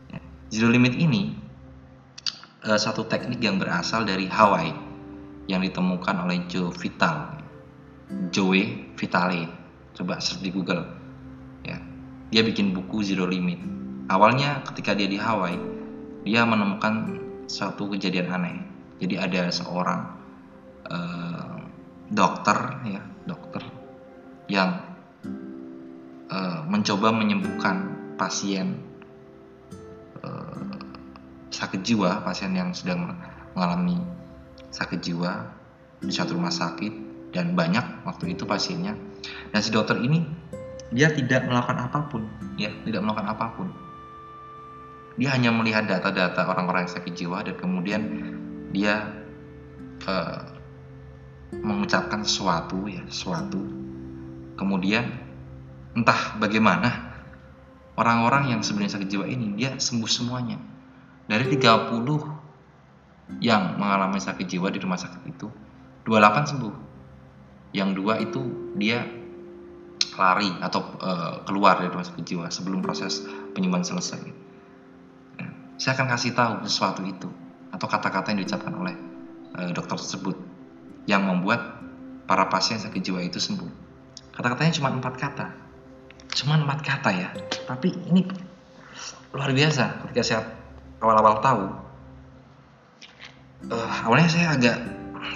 Ya. 0.09 0.19
Zero 0.49 0.73
limit 0.73 0.97
ini 0.97 1.37
uh, 2.65 2.79
satu 2.79 3.05
teknik 3.05 3.39
yang 3.39 3.61
berasal 3.61 4.03
dari 4.03 4.25
Hawaii 4.25 4.73
yang 5.45 5.61
ditemukan 5.61 6.25
oleh 6.25 6.43
Joe 6.49 6.73
Vital. 6.73 7.39
Joe 8.33 8.93
Vitale. 8.97 9.49
Coba 9.93 10.17
search 10.17 10.41
di 10.41 10.49
Google. 10.49 10.81
Ya. 11.61 11.77
Dia 12.33 12.41
bikin 12.41 12.73
buku 12.73 13.05
Zero 13.05 13.29
Limit. 13.29 13.61
Awalnya 14.09 14.65
ketika 14.65 14.97
dia 14.97 15.05
di 15.05 15.21
Hawaii, 15.21 15.59
dia 16.25 16.41
menemukan 16.43 17.21
suatu 17.45 17.91
kejadian 17.93 18.33
aneh. 18.33 18.57
Jadi 18.97 19.15
ada 19.21 19.53
seorang 19.53 20.01
uh, 20.89 21.61
dokter 22.09 22.57
ya, 22.87 23.01
dokter 23.29 23.61
yang 24.49 24.92
mencoba 26.67 27.13
menyembuhkan 27.13 27.93
pasien 28.15 28.79
uh, 30.23 30.73
sakit 31.53 31.81
jiwa 31.85 32.23
pasien 32.25 32.55
yang 32.57 32.73
sedang 32.73 33.13
mengalami 33.53 34.01
sakit 34.73 34.99
jiwa 34.99 35.45
di 36.01 36.11
satu 36.11 36.35
rumah 36.35 36.51
sakit 36.51 37.13
dan 37.33 37.57
banyak 37.57 38.05
waktu 38.05 38.37
itu 38.37 38.45
pasiennya. 38.45 38.93
Dan 39.53 39.59
si 39.61 39.73
dokter 39.73 39.97
ini 40.01 40.25
dia 40.93 41.09
tidak 41.09 41.49
melakukan 41.49 41.89
apa 41.89 41.99
pun 42.09 42.23
ya 42.57 42.69
tidak 42.85 43.01
melakukan 43.01 43.27
apa 43.33 43.45
pun. 43.57 43.67
Dia 45.13 45.29
hanya 45.37 45.53
melihat 45.53 45.85
data-data 45.85 46.49
orang-orang 46.49 46.89
yang 46.89 46.93
sakit 46.97 47.13
jiwa 47.13 47.45
dan 47.45 47.53
kemudian 47.57 48.01
dia 48.73 49.13
uh, 50.09 50.41
mengucapkan 51.53 52.25
sesuatu 52.25 52.89
ya 52.89 53.05
sesuatu. 53.09 53.61
Kemudian 54.57 55.22
entah 55.93 56.37
bagaimana 56.41 57.13
orang-orang 57.97 58.57
yang 58.57 58.61
sebenarnya 58.65 58.97
sakit 58.97 59.09
jiwa 59.09 59.25
ini 59.29 59.53
dia 59.53 59.77
sembuh 59.77 60.09
semuanya 60.09 60.57
dari 61.29 61.45
30 61.47 63.39
yang 63.39 63.79
mengalami 63.79 64.19
sakit 64.19 64.45
jiwa 64.45 64.67
di 64.73 64.79
rumah 64.81 64.99
sakit 64.99 65.21
itu 65.29 65.47
28 66.05 66.51
sembuh 66.51 66.73
yang 67.73 67.97
dua 67.97 68.21
itu 68.21 68.73
dia 68.77 69.01
lari 70.13 70.49
atau 70.61 70.81
uh, 71.01 71.41
keluar 71.47 71.81
dari 71.81 71.89
rumah 71.89 72.05
sakit 72.05 72.21
jiwa 72.21 72.45
sebelum 72.53 72.85
proses 72.85 73.25
penyembuhan 73.57 73.81
selesai. 73.81 74.21
Ya, 75.41 75.47
saya 75.81 75.97
akan 75.97 76.07
kasih 76.13 76.37
tahu 76.37 76.53
sesuatu 76.69 77.01
itu 77.01 77.29
atau 77.73 77.87
kata-kata 77.89 78.29
yang 78.29 78.45
diucapkan 78.45 78.73
oleh 78.77 78.93
uh, 79.57 79.73
dokter 79.73 79.97
tersebut 79.97 80.37
yang 81.09 81.25
membuat 81.25 81.81
para 82.29 82.45
pasien 82.47 82.77
sakit 82.77 83.01
jiwa 83.01 83.25
itu 83.25 83.41
sembuh. 83.41 83.81
Kata-katanya 84.37 84.73
cuma 84.77 84.93
empat 84.93 85.13
kata, 85.17 85.47
cuma 86.33 86.57
empat 86.59 86.79
kata 86.81 87.09
ya. 87.13 87.29
Tapi 87.69 87.93
ini 88.09 88.25
luar 89.33 89.53
biasa 89.53 90.05
ketika 90.05 90.21
saya 90.21 90.41
awal-awal 91.01 91.41
tahu. 91.41 91.65
Uh, 93.71 93.95
awalnya 94.03 94.27
saya 94.27 94.47
agak 94.59 94.77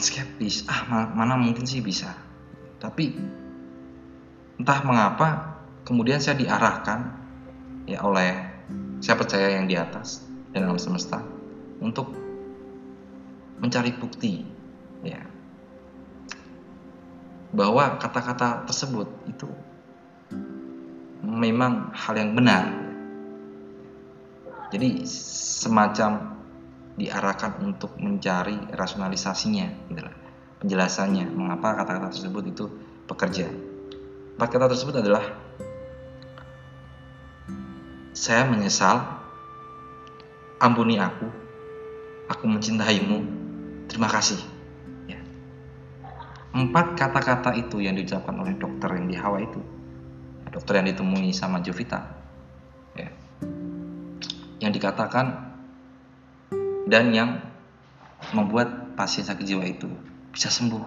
skeptis, 0.04 0.68
ah 0.68 0.84
mana 0.90 1.40
mungkin 1.40 1.64
sih 1.64 1.80
bisa. 1.80 2.12
Tapi 2.78 3.16
entah 4.58 4.80
mengapa 4.84 5.58
kemudian 5.88 6.20
saya 6.20 6.36
diarahkan 6.36 7.14
ya 7.88 8.04
oleh 8.04 8.36
saya 9.00 9.16
percaya 9.16 9.56
yang 9.56 9.70
di 9.70 9.78
atas 9.78 10.26
dan 10.52 10.68
alam 10.68 10.82
semesta 10.82 11.22
untuk 11.80 12.12
mencari 13.62 13.94
bukti 13.96 14.44
ya 15.06 15.22
bahwa 17.54 17.96
kata-kata 18.02 18.68
tersebut 18.68 19.08
itu 19.30 19.48
memang 21.28 21.92
hal 21.92 22.16
yang 22.16 22.32
benar 22.32 22.72
jadi 24.72 25.04
semacam 25.60 26.40
diarahkan 26.96 27.60
untuk 27.62 28.00
mencari 28.00 28.56
rasionalisasinya 28.72 29.92
gitu 29.92 30.02
penjelasannya 30.64 31.28
mengapa 31.30 31.84
kata-kata 31.84 32.16
tersebut 32.16 32.44
itu 32.56 32.66
bekerja 33.06 33.46
Empat 34.38 34.54
kata 34.54 34.70
tersebut 34.70 35.02
adalah 35.02 35.26
saya 38.14 38.46
menyesal, 38.46 39.02
ampuni 40.62 41.02
aku, 41.02 41.26
aku 42.30 42.46
mencintaimu, 42.46 43.18
terima 43.90 44.06
kasih. 44.06 44.38
Ya. 45.10 45.18
Empat 46.54 46.94
kata-kata 47.02 47.58
itu 47.58 47.82
yang 47.82 47.98
diucapkan 47.98 48.38
oleh 48.38 48.54
dokter 48.62 48.94
yang 48.94 49.10
di 49.10 49.18
Hawa 49.18 49.42
itu, 49.42 49.58
dokter 50.52 50.80
yang 50.80 50.88
ditemui 50.90 51.32
sama 51.36 51.60
Jovita, 51.64 52.08
ya. 52.96 53.10
yang 54.64 54.72
dikatakan 54.74 55.48
dan 56.88 57.12
yang 57.12 57.30
membuat 58.34 58.96
pasien 58.98 59.24
sakit 59.28 59.46
jiwa 59.46 59.64
itu 59.68 59.88
bisa 60.34 60.50
sembuh. 60.50 60.86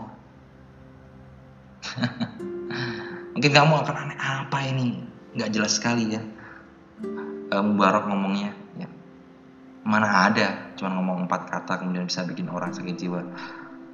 Mungkin 3.37 3.53
kamu 3.53 3.75
akan 3.87 3.96
aneh 3.96 4.18
apa 4.18 4.59
ini? 4.66 5.01
Nggak 5.37 5.51
jelas 5.55 5.79
sekali 5.79 6.12
ya. 6.12 6.23
Uh, 7.51 7.62
Mubarak 7.62 8.11
ngomongnya. 8.11 8.53
Ya. 8.77 8.88
Mana 9.87 10.29
ada, 10.29 10.75
cuma 10.77 10.92
ngomong 10.99 11.25
empat 11.25 11.49
kata 11.49 11.81
kemudian 11.81 12.05
bisa 12.11 12.27
bikin 12.27 12.51
orang 12.51 12.75
sakit 12.75 12.96
jiwa 12.99 13.23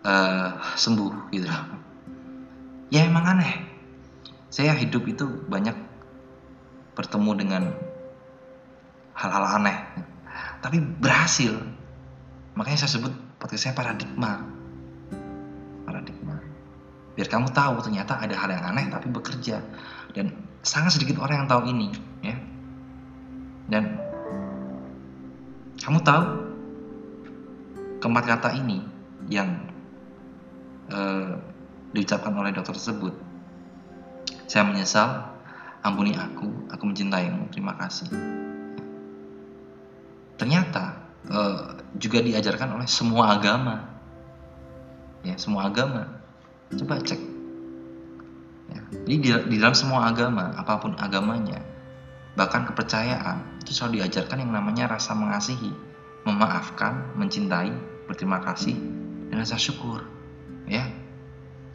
uh, 0.03 0.51
sembuh 0.75 1.31
gitu. 1.35 1.47
Ya 2.91 3.07
emang 3.07 3.27
aneh. 3.37 3.66
Saya 4.49 4.73
hidup 4.79 5.05
itu 5.11 5.27
banyak 5.51 5.75
bertemu 6.97 7.31
dengan 7.37 7.63
hal-hal 9.13 9.45
aneh, 9.61 9.79
tapi 10.65 10.81
berhasil. 10.81 11.57
Makanya 12.57 12.87
saya 12.87 12.97
sebut 12.97 13.13
podcast 13.37 13.69
saya 13.69 13.75
paradigma. 13.77 14.57
Biar 17.17 17.33
kamu 17.33 17.49
tahu 17.57 17.81
ternyata 17.81 18.21
ada 18.21 18.37
hal 18.37 18.53
yang 18.53 18.65
aneh 18.77 18.93
tapi 18.93 19.09
bekerja. 19.09 19.65
Dan 20.13 20.37
sangat 20.61 21.01
sedikit 21.01 21.17
orang 21.25 21.45
yang 21.45 21.49
tahu 21.49 21.63
ini 21.73 21.89
ya. 22.21 22.37
Dan 23.73 23.97
kamu 25.81 25.99
tahu 26.05 26.25
keempat 28.05 28.25
kata 28.37 28.49
ini 28.61 28.85
yang 29.33 29.49
uh, 30.93 31.41
diucapkan 31.97 32.37
oleh 32.37 32.53
dokter 32.53 32.77
tersebut 32.77 33.17
saya 34.47 34.65
menyesal 34.67 35.39
ampuni 35.83 36.15
aku 36.15 36.71
aku 36.71 36.83
mencintaimu 36.87 37.51
terima 37.51 37.79
kasih 37.79 38.11
ternyata 40.39 41.03
uh, 41.31 41.79
juga 41.99 42.23
diajarkan 42.23 42.79
oleh 42.79 42.89
semua 42.91 43.35
agama 43.35 43.99
ya 45.27 45.35
semua 45.39 45.71
agama 45.71 46.17
Coba 46.75 46.99
cek. 46.99 47.21
Ya. 48.75 48.81
Jadi 49.07 49.17
di, 49.23 49.29
di 49.55 49.57
dalam 49.63 49.77
semua 49.79 50.11
agama, 50.11 50.51
apa 50.59 50.83
pun 50.83 50.99
agamanya, 50.99 51.63
bahkan 52.35 52.67
kepercayaan, 52.67 53.63
itu 53.63 53.71
selalu 53.71 54.03
diajarkan 54.03 54.43
yang 54.43 54.51
namanya 54.51 54.91
rasa 54.91 55.15
mengasihi, 55.15 55.71
memaafkan, 56.27 57.15
mencintai, 57.15 57.71
berterima 58.11 58.43
kasih, 58.43 58.75
dan 59.31 59.47
rasa 59.47 59.55
syukur. 59.55 60.03
Ya, 60.67 60.91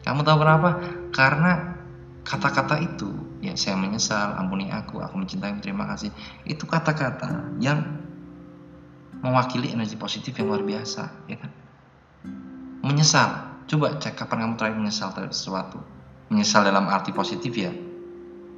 kamu 0.04 0.20
tahu 0.28 0.44
kenapa? 0.44 0.70
Karena 1.16 1.80
kata-kata 2.22 2.78
itu, 2.82 3.10
ya 3.42 3.54
saya 3.58 3.78
menyesal, 3.78 4.38
ampuni 4.38 4.70
aku, 4.70 5.02
aku 5.02 5.18
mencintai, 5.18 5.58
terima 5.58 5.86
kasih. 5.90 6.10
Itu 6.46 6.66
kata-kata 6.66 7.58
yang 7.58 8.02
mewakili 9.22 9.70
energi 9.70 9.94
positif 9.98 10.34
yang 10.38 10.50
luar 10.50 10.62
biasa, 10.66 11.26
ya 11.30 11.36
kan? 11.38 11.50
Menyesal, 12.82 13.52
Coba 13.72 13.96
cek 13.96 14.18
kapan 14.18 14.44
kamu 14.44 14.54
terakhir 14.58 14.76
menyesal 14.84 15.08
terhadap 15.14 15.32
sesuatu. 15.32 15.78
Menyesal 16.28 16.66
dalam 16.66 16.92
arti 16.92 17.08
positif 17.14 17.56
ya. 17.56 17.72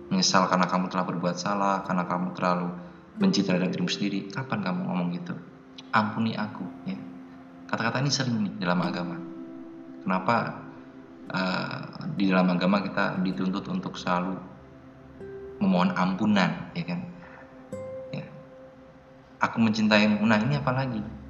Menyesal 0.09 0.51
karena 0.51 0.67
kamu 0.67 0.91
telah 0.91 1.05
berbuat 1.07 1.37
salah, 1.37 1.87
karena 1.87 2.03
kamu 2.09 2.35
terlalu 2.35 2.75
benci 3.15 3.45
terhadap 3.45 3.71
dirimu 3.71 3.91
sendiri. 3.91 4.27
Kapan 4.33 4.65
kamu 4.65 4.81
ngomong 4.91 5.09
gitu? 5.15 5.35
Ampuni 5.95 6.35
aku. 6.35 6.65
Ya. 6.89 6.99
Kata-kata 7.71 8.03
ini 8.03 8.11
sering 8.11 8.37
nih 8.43 8.55
dalam 8.59 8.81
agama. 8.83 9.17
Kenapa 10.03 10.64
uh, 11.31 12.11
di 12.19 12.29
dalam 12.29 12.53
agama 12.53 12.83
kita 12.85 13.21
dituntut 13.25 13.65
untuk 13.71 13.97
selalu 13.97 14.37
memohon 15.63 15.95
ampunan, 15.97 16.73
ya 16.77 16.85
kan? 16.85 17.01
Ya. 18.11 18.27
Aku 19.41 19.63
mencintaimu. 19.63 20.21
Nah 20.27 20.43
ini 20.43 20.59
apa 20.59 20.75
lagi? 20.75 21.25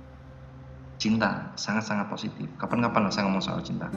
cinta 1.05 1.53
sangat-sangat 1.59 2.07
positif 2.09 2.49
kapan-kapan 2.57 3.11
saya 3.11 3.27
ngomong 3.29 3.43
soal 3.43 3.61
cinta 3.61 3.91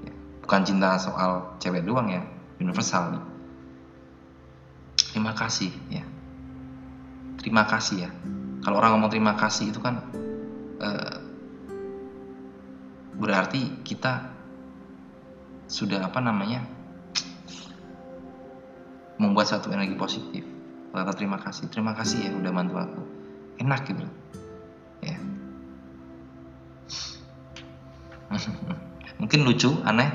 ya, 0.00 0.12
bukan 0.40 0.62
cinta 0.64 0.96
soal 0.96 1.58
cewek 1.58 1.84
doang 1.84 2.08
ya 2.08 2.22
universal 2.62 3.12
nih 3.12 3.24
terima 5.12 5.36
kasih 5.36 5.68
ya 5.90 6.04
terima 7.42 7.68
kasih 7.68 8.08
ya 8.08 8.10
kalau 8.62 8.80
orang 8.80 8.96
ngomong 8.96 9.12
terima 9.12 9.34
kasih 9.36 9.68
itu 9.68 9.80
kan 9.82 10.00
eh, 10.80 11.16
berarti 13.16 13.84
kita 13.84 14.35
sudah 15.66 16.06
apa 16.06 16.22
namanya 16.22 16.62
membuat 19.18 19.50
satu 19.50 19.72
energi 19.74 19.96
positif. 19.98 20.44
Kata 20.96 21.12
terima 21.12 21.36
kasih 21.36 21.68
terima 21.68 21.92
kasih 21.92 22.30
ya 22.30 22.32
udah 22.32 22.52
bantu 22.54 22.74
aku. 22.80 23.02
Enak 23.60 23.80
gitu 23.84 24.04
ya. 25.04 25.16
Mungkin 29.20 29.44
lucu 29.44 29.76
aneh. 29.84 30.08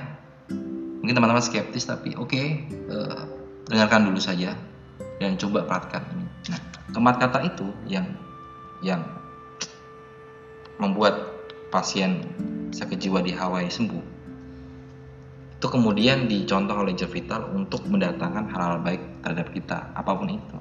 Mungkin 1.02 1.18
teman-teman 1.18 1.42
skeptis 1.42 1.90
tapi 1.90 2.14
oke 2.14 2.30
okay, 2.30 2.66
eh, 2.70 3.22
dengarkan 3.70 4.10
dulu 4.10 4.22
saja 4.22 4.54
dan 5.18 5.38
coba 5.38 5.66
perhatikan 5.66 6.06
ini. 6.14 6.26
Nah 6.50 6.60
keempat 6.94 7.16
kata 7.22 7.40
itu 7.46 7.68
yang 7.90 8.06
yang 8.82 9.02
membuat 10.82 11.30
pasien 11.70 12.26
sakit 12.74 12.98
jiwa 12.98 13.22
di 13.22 13.34
Hawaii 13.34 13.70
sembuh 13.70 14.21
itu 15.62 15.70
kemudian 15.70 16.26
dicontoh 16.26 16.74
oleh 16.74 16.98
Jeff 16.98 17.14
untuk 17.54 17.86
mendatangkan 17.86 18.50
hal-hal 18.50 18.82
baik 18.82 19.22
terhadap 19.22 19.54
kita 19.54 19.94
apa 19.94 20.10
pun 20.18 20.34
itu. 20.34 20.58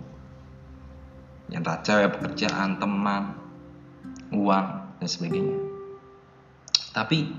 Yang 1.48 1.62
tak 1.64 1.78
cewek 1.88 2.08
pekerjaan 2.20 2.76
teman 2.76 3.32
uang 4.28 4.66
dan 5.00 5.08
sebagainya. 5.08 5.56
Tapi 6.92 7.32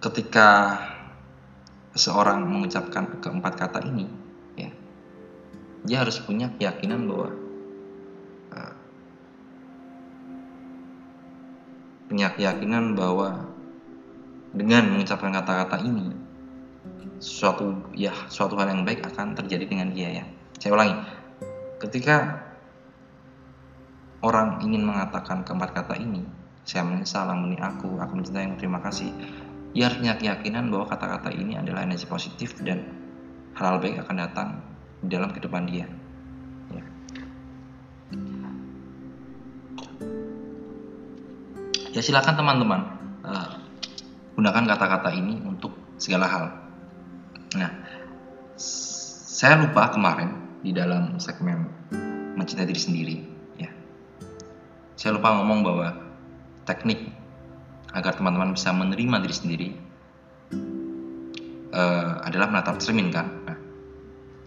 ketika 0.00 0.80
seorang 1.92 2.48
mengucapkan 2.48 3.20
keempat 3.20 3.60
kata 3.60 3.84
ini 3.84 4.08
ya 4.56 4.72
dia 5.84 5.96
harus 6.00 6.16
punya 6.16 6.48
keyakinan 6.56 7.04
bahwa 7.04 7.28
uh, 8.56 8.74
punya 12.08 12.32
keyakinan 12.32 12.96
bahwa 12.96 13.49
dengan 14.50 14.90
mengucapkan 14.90 15.30
kata-kata 15.30 15.82
ini 15.86 16.10
suatu 17.20 17.92
ya 17.92 18.10
suatu 18.32 18.56
hal 18.56 18.72
yang 18.72 18.82
baik 18.82 19.04
akan 19.04 19.36
terjadi 19.36 19.68
dengan 19.68 19.92
dia 19.92 20.22
ya 20.22 20.24
saya 20.56 20.72
ulangi 20.74 20.96
ketika 21.80 22.40
orang 24.24 24.60
ingin 24.64 24.84
mengatakan 24.84 25.44
keempat 25.44 25.76
kata 25.76 25.94
ini 26.00 26.24
saya 26.64 26.84
menyesal 26.84 27.28
ampuni 27.28 27.56
aku 27.60 28.00
aku 28.00 28.12
mencintai 28.20 28.56
terima 28.56 28.80
kasih 28.80 29.12
ia 29.70 29.86
punya 29.86 30.18
keyakinan 30.18 30.66
bahwa 30.72 30.90
kata-kata 30.90 31.30
ini 31.30 31.54
adalah 31.54 31.86
energi 31.86 32.06
positif 32.10 32.58
dan 32.66 32.82
hal-hal 33.54 33.78
baik 33.78 34.02
akan 34.02 34.16
datang 34.18 34.48
di 35.00 35.08
dalam 35.14 35.30
kehidupan 35.30 35.64
dia. 35.70 35.86
Ya. 36.74 36.84
ya 41.94 42.00
silakan 42.02 42.34
teman-teman 42.34 42.99
gunakan 44.40 44.64
kata-kata 44.72 45.12
ini 45.12 45.36
untuk 45.44 45.76
segala 46.00 46.24
hal. 46.24 46.44
Nah, 47.60 47.70
saya 48.56 49.60
lupa 49.60 49.92
kemarin 49.92 50.32
di 50.64 50.72
dalam 50.72 51.20
segmen 51.20 51.68
mencintai 52.40 52.64
diri 52.64 52.80
sendiri, 52.80 53.16
ya. 53.60 53.68
Saya 54.96 55.20
lupa 55.20 55.36
ngomong 55.36 55.60
bahwa 55.60 55.92
teknik 56.64 57.12
agar 57.92 58.16
teman-teman 58.16 58.56
bisa 58.56 58.72
menerima 58.72 59.16
diri 59.20 59.36
sendiri 59.36 59.68
uh, 61.76 62.24
adalah 62.24 62.48
menatap 62.48 62.80
cermin 62.80 63.12
kan. 63.12 63.28
Nah, 63.44 63.60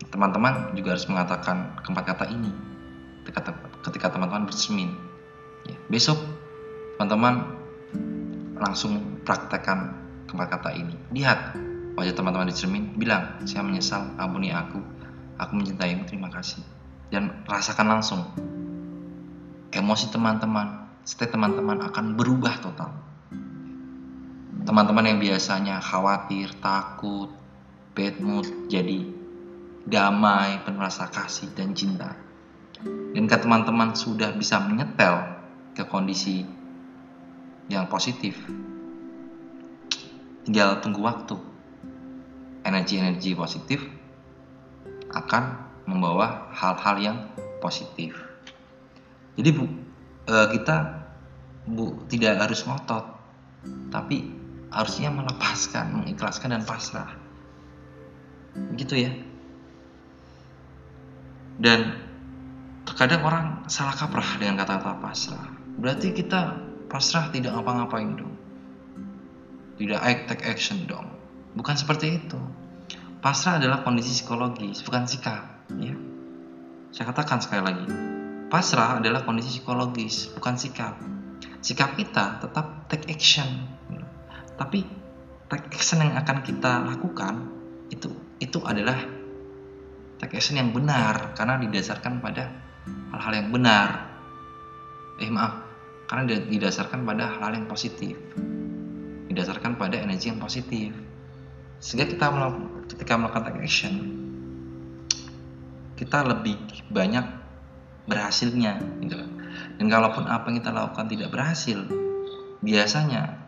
teman-teman 0.10 0.73
juga 0.73 0.97
harus 0.97 1.06
mengatakan 1.06 1.77
keempat 1.86 2.17
kata 2.17 2.25
ini 2.34 2.49
ketika 3.86 4.10
teman-teman 4.10 4.49
bercermin. 4.49 4.89
Ya, 5.69 5.77
besok 5.86 6.17
teman-teman 6.97 7.62
langsung 8.63 9.19
praktekkan 9.28 9.91
keempat 10.32 10.47
kata 10.60 10.69
ini. 10.71 10.95
Lihat 11.12 11.60
wajah 11.99 12.15
teman-teman 12.15 12.47
di 12.47 12.56
cermin, 12.56 12.95
bilang, 12.95 13.43
saya 13.43 13.62
menyesal, 13.67 14.15
ampuni 14.15 14.56
aku, 14.56 14.80
aku 15.38 15.52
mencintaimu, 15.54 16.08
terima 16.08 16.32
kasih. 16.32 16.63
Dan 17.12 17.43
rasakan 17.43 17.99
langsung 17.99 18.23
emosi 19.76 20.10
teman-teman, 20.10 20.88
state 21.04 21.36
teman-teman 21.36 21.84
akan 21.84 22.15
berubah 22.15 22.63
total 22.63 23.04
teman-teman 24.63 25.06
yang 25.12 25.19
biasanya 25.19 25.84
khawatir, 25.84 26.47
takut, 26.63 27.28
bad 27.91 28.15
mood 28.23 28.47
jadi 28.71 29.04
damai, 29.84 30.63
penuh 30.63 30.80
rasa 30.80 31.12
kasih 31.12 31.52
dan 31.52 31.76
cinta. 31.76 32.15
Dan 33.13 33.28
ke 33.28 33.38
teman-teman 33.38 33.93
sudah 33.93 34.32
bisa 34.34 34.63
menyetel 34.63 35.19
ke 35.76 35.84
kondisi 35.88 36.47
yang 37.73 37.89
positif, 37.89 38.38
tinggal 40.45 40.79
tunggu 40.79 41.01
waktu. 41.01 41.36
Energi-energi 42.63 43.36
positif 43.36 43.83
akan 45.12 45.43
membawa 45.83 46.47
hal-hal 46.55 46.95
yang 47.01 47.17
positif. 47.59 48.15
Jadi 49.36 49.49
bu, 49.51 49.65
eh, 50.29 50.47
kita 50.55 51.03
bu 51.67 52.07
tidak 52.07 52.39
harus 52.39 52.63
ngotot, 52.63 53.03
tapi 53.91 54.31
harusnya 54.71 55.12
melepaskan, 55.13 56.01
mengikhlaskan 56.01 56.55
dan 56.55 56.63
pasrah. 56.63 57.12
Gitu 58.79 58.95
ya. 58.95 59.12
Dan 61.59 61.93
terkadang 62.83 63.21
orang 63.21 63.45
salah 63.69 63.93
kaprah 63.93 64.41
dengan 64.41 64.62
kata-kata 64.62 64.99
pasrah. 64.99 65.47
Berarti 65.77 66.13
kita 66.13 66.72
pasrah 66.93 67.34
tidak 67.34 67.58
ngapa-ngapain 67.58 68.13
dong. 68.13 68.38
Tidak 69.82 69.97
take 70.29 70.45
action 70.45 70.86
dong. 70.86 71.10
Bukan 71.58 71.73
seperti 71.73 72.21
itu. 72.21 72.38
Pasrah 73.17 73.58
adalah 73.58 73.82
kondisi 73.82 74.21
psikologis, 74.21 74.86
bukan 74.86 75.10
sikap. 75.10 75.65
Ya. 75.73 75.97
Saya 76.93 77.10
katakan 77.10 77.41
sekali 77.41 77.65
lagi, 77.65 77.89
pasrah 78.53 79.01
adalah 79.01 79.25
kondisi 79.25 79.58
psikologis, 79.58 80.29
bukan 80.38 80.53
sikap. 80.53 81.01
Sikap 81.65 81.97
kita 81.97 82.38
tetap 82.45 82.86
take 82.93 83.10
action, 83.10 83.49
tapi 84.53 84.86
take 85.49 85.65
action 85.73 85.97
yang 85.97 86.13
akan 86.13 86.45
kita 86.45 86.86
lakukan 86.93 87.49
itu 87.89 88.13
itu 88.38 88.60
adalah 88.62 89.01
take 90.21 90.38
action 90.38 90.62
yang 90.62 90.69
benar 90.69 91.34
karena 91.34 91.58
didasarkan 91.58 92.21
pada 92.21 92.53
hal-hal 93.15 93.34
yang 93.34 93.49
benar 93.49 94.12
eh 95.23 95.32
maaf 95.32 95.62
karena 96.09 96.39
didasarkan 96.47 97.07
pada 97.07 97.33
hal-hal 97.35 97.63
yang 97.63 97.67
positif. 97.67 98.15
Didasarkan 99.31 99.79
pada 99.79 99.97
energi 99.97 100.29
yang 100.29 100.39
positif. 100.41 100.93
Sehingga 101.83 102.07
kita 102.07 102.27
ketika 102.87 103.19
melakukan 103.19 103.59
action 103.59 104.23
kita 105.93 106.25
lebih 106.25 106.57
banyak 106.89 107.23
berhasilnya 108.09 108.81
gitu 108.99 109.15
dan 109.79 109.85
kalaupun 109.87 110.27
apa 110.27 110.51
yang 110.51 110.59
kita 110.59 110.71
lakukan 110.73 111.07
tidak 111.07 111.29
berhasil 111.31 111.79
biasanya 112.59 113.39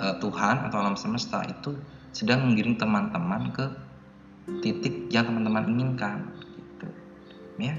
uh, 0.00 0.18
Tuhan 0.18 0.66
atau 0.66 0.76
alam 0.82 0.98
semesta 0.98 1.44
itu 1.46 1.78
sedang 2.10 2.48
mengirim 2.48 2.74
teman-teman 2.80 3.52
ke 3.52 3.66
titik 4.62 5.10
yang 5.12 5.26
teman-teman 5.26 5.68
inginkan 5.68 6.32
gitu. 6.56 6.86
Ya. 7.60 7.76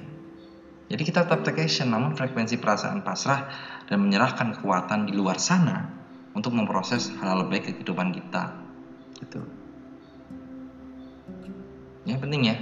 Jadi 0.88 1.04
kita 1.04 1.28
tetap 1.28 1.44
take 1.44 1.68
action 1.68 1.92
namun 1.92 2.16
frekuensi 2.16 2.60
perasaan 2.60 3.04
pasrah 3.04 3.48
dan 3.88 3.98
menyerahkan 4.04 4.60
kekuatan 4.60 5.08
di 5.08 5.16
luar 5.16 5.40
sana 5.40 5.88
untuk 6.36 6.54
memproses 6.54 7.10
hal-hal 7.18 7.48
baik 7.48 7.66
ke 7.66 7.72
kehidupan 7.82 8.14
kita. 8.14 8.54
Gitu 9.18 9.42
ya 12.08 12.16
penting 12.16 12.42
ya. 12.48 12.56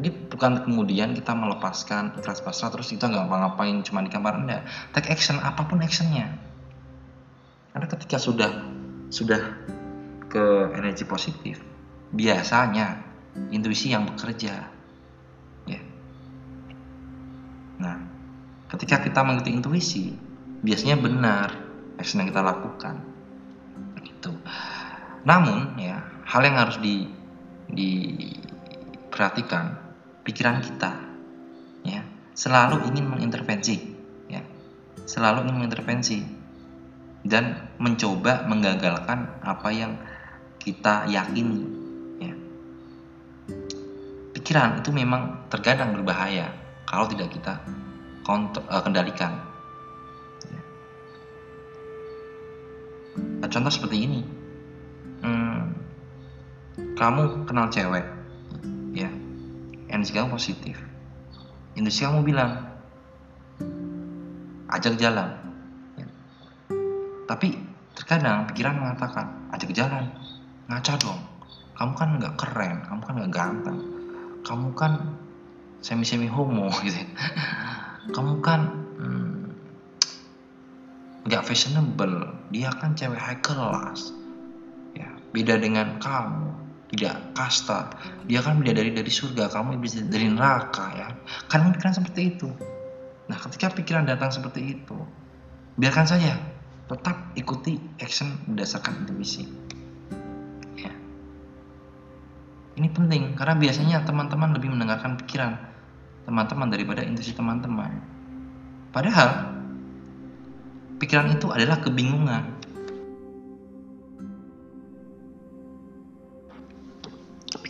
Jadi 0.00 0.08
bukan 0.32 0.64
kemudian 0.64 1.12
kita 1.12 1.36
melepaskan 1.36 2.16
ikhlas 2.16 2.40
pasrah 2.40 2.72
terus 2.72 2.88
kita 2.88 3.12
nggak 3.12 3.28
ngapa-ngapain 3.28 3.84
cuma 3.84 4.00
di 4.00 4.08
kamar. 4.08 4.40
Enggak. 4.40 4.64
Take 4.96 5.12
action 5.12 5.36
apa 5.44 5.68
pun 5.68 5.84
actionnya. 5.84 6.40
Karena 7.76 7.86
ketika 7.86 8.16
sudah 8.16 8.50
sudah 9.12 9.60
ke 10.30 10.72
energi 10.72 11.04
positif, 11.04 11.60
biasanya 12.16 13.04
intuisi 13.52 13.92
yang 13.92 14.08
bekerja. 14.08 14.79
Ketika 18.70 19.02
kita 19.02 19.20
mengerti 19.26 19.50
intuisi, 19.50 20.14
biasanya 20.62 20.96
benar 21.02 21.48
action 21.98 22.22
yang 22.22 22.30
kita 22.30 22.42
lakukan. 22.42 22.94
Itu. 24.00 24.32
Namun 25.26 25.76
ya, 25.76 26.00
hal 26.24 26.40
yang 26.46 26.56
harus 26.56 26.78
di 26.78 27.10
diperhatikan 27.70 29.78
pikiran 30.26 30.58
kita 30.58 30.90
ya, 31.86 32.02
selalu 32.34 32.86
ingin 32.90 33.10
mengintervensi 33.10 33.76
ya. 34.30 34.42
Selalu 35.06 35.46
ingin 35.46 35.66
mengintervensi 35.66 36.18
dan 37.26 37.74
mencoba 37.76 38.48
menggagalkan 38.48 39.28
apa 39.44 39.68
yang 39.74 39.92
kita 40.60 41.08
yakini 41.08 41.64
ya. 42.20 42.34
pikiran 44.36 44.80
itu 44.80 44.92
memang 44.92 45.48
terkadang 45.52 45.96
berbahaya 45.96 46.52
kalau 46.88 47.08
tidak 47.08 47.32
kita 47.32 47.60
kendalikan. 48.84 49.32
Ya. 50.50 50.62
Nah, 53.40 53.48
contoh 53.48 53.72
seperti 53.72 53.96
ini. 54.06 54.20
Hmm, 55.20 55.74
kamu 56.96 57.44
kenal 57.44 57.68
cewek 57.68 58.06
ya. 58.94 59.10
Energi 59.90 60.14
kamu 60.14 60.34
positif. 60.34 60.78
Intuisi 61.74 62.06
kamu 62.06 62.22
bilang 62.22 62.70
ajak 64.70 64.94
jalan. 64.96 65.40
Tapi 67.30 67.54
terkadang 67.94 68.42
pikiran 68.50 68.74
mengatakan, 68.74 69.54
ajak 69.54 69.70
jalan, 69.70 70.02
ngaca 70.66 70.98
dong. 70.98 71.20
Kamu 71.78 71.92
kan 71.94 72.08
nggak 72.18 72.34
keren, 72.34 72.82
kamu 72.82 73.00
kan 73.06 73.14
nggak 73.22 73.32
ganteng, 73.32 73.78
kamu 74.42 74.68
kan 74.74 74.92
semi-semi 75.78 76.26
homo 76.26 76.74
gitu. 76.84 76.98
Kamu 78.10 78.42
kan 78.42 78.60
hmm, 78.98 79.38
nggak 81.30 81.42
hmm, 81.42 81.48
fashionable, 81.48 82.16
dia 82.50 82.70
kan 82.74 82.98
cewek 82.98 83.18
high 83.18 83.38
class. 83.38 84.10
Ya, 84.98 85.06
beda 85.30 85.62
dengan 85.62 86.02
kamu, 86.02 86.50
tidak 86.90 87.14
kasta. 87.38 87.94
Dia 88.26 88.42
kan 88.42 88.58
beda 88.58 88.74
dari 88.74 88.90
dari 88.90 89.10
surga, 89.10 89.46
kamu 89.54 89.78
bisa 89.78 90.02
dari 90.02 90.26
neraka 90.26 90.86
ya. 90.98 91.08
Kan 91.46 91.70
pikiran 91.70 91.94
seperti 91.94 92.20
itu. 92.34 92.50
Nah, 93.30 93.38
ketika 93.38 93.70
pikiran 93.70 94.10
datang 94.10 94.34
seperti 94.34 94.74
itu, 94.74 94.98
biarkan 95.78 96.02
saja, 96.02 96.34
tetap 96.90 97.30
ikuti 97.38 97.78
action 98.02 98.34
berdasarkan 98.50 99.06
intuisi. 99.06 99.46
Ya. 100.74 100.90
Ini 102.74 102.90
penting 102.90 103.38
karena 103.38 103.54
biasanya 103.54 104.02
teman-teman 104.02 104.58
lebih 104.58 104.74
mendengarkan 104.74 105.14
pikiran 105.22 105.70
teman-teman 106.24 106.68
daripada 106.68 107.00
intuisi 107.04 107.32
teman-teman. 107.32 108.00
Padahal 108.90 109.60
pikiran 110.98 111.32
itu 111.32 111.48
adalah 111.48 111.78
kebingungan. 111.80 112.60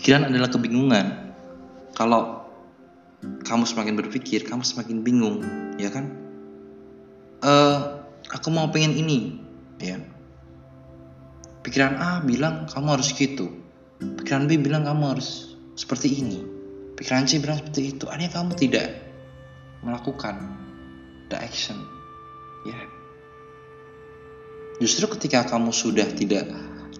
Pikiran 0.01 0.33
adalah 0.33 0.49
kebingungan. 0.49 1.07
Kalau 1.93 2.49
kamu 3.21 3.69
semakin 3.69 4.01
berpikir, 4.01 4.49
kamu 4.49 4.65
semakin 4.65 5.05
bingung, 5.05 5.45
ya 5.77 5.93
kan? 5.93 6.09
Uh, 7.45 8.01
aku 8.33 8.49
mau 8.49 8.73
pengen 8.73 8.97
ini, 8.97 9.37
ya. 9.77 10.01
Pikiran 11.61 12.01
A 12.01 12.25
bilang 12.25 12.65
kamu 12.65 12.97
harus 12.97 13.13
gitu, 13.13 13.53
pikiran 14.01 14.49
B 14.49 14.57
bilang 14.57 14.89
kamu 14.89 15.13
harus 15.13 15.53
seperti 15.77 16.25
ini, 16.25 16.41
pikiran 17.01 17.25
C 17.25 17.41
bilang 17.41 17.59
seperti 17.65 17.97
itu. 17.97 18.05
Artinya 18.07 18.31
kamu 18.37 18.53
tidak 18.61 18.87
melakukan 19.81 20.61
the 21.33 21.37
action, 21.41 21.81
ya. 22.69 22.77
Justru 24.81 25.09
ketika 25.17 25.49
kamu 25.49 25.73
sudah 25.73 26.09
tidak 26.13 26.45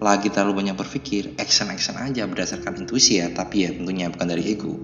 lagi 0.01 0.33
terlalu 0.33 0.65
banyak 0.65 0.75
berpikir, 0.77 1.37
action-action 1.37 1.93
aja 2.01 2.25
berdasarkan 2.25 2.81
intuisi 2.81 3.21
ya, 3.21 3.29
tapi 3.29 3.69
ya 3.69 3.69
tentunya 3.69 4.09
bukan 4.09 4.27
dari 4.27 4.43
ego 4.49 4.81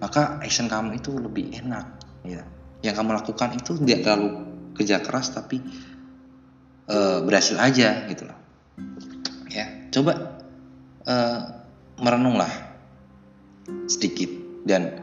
maka 0.00 0.40
action 0.40 0.66
kamu 0.66 0.98
itu 0.98 1.12
lebih 1.12 1.52
enak 1.60 1.86
ya 2.24 2.42
yang 2.80 2.94
kamu 2.96 3.20
lakukan 3.20 3.52
itu 3.52 3.76
tidak 3.84 4.00
terlalu 4.08 4.28
kerja 4.72 5.04
keras 5.04 5.28
tapi 5.36 5.60
e, 6.88 6.96
berhasil 7.20 7.60
aja 7.60 8.08
gitu 8.08 8.24
loh 8.24 8.38
ya 9.52 9.92
coba 9.92 10.40
e, 11.04 11.14
merenunglah 12.00 12.48
sedikit 13.84 14.39
dan 14.66 15.00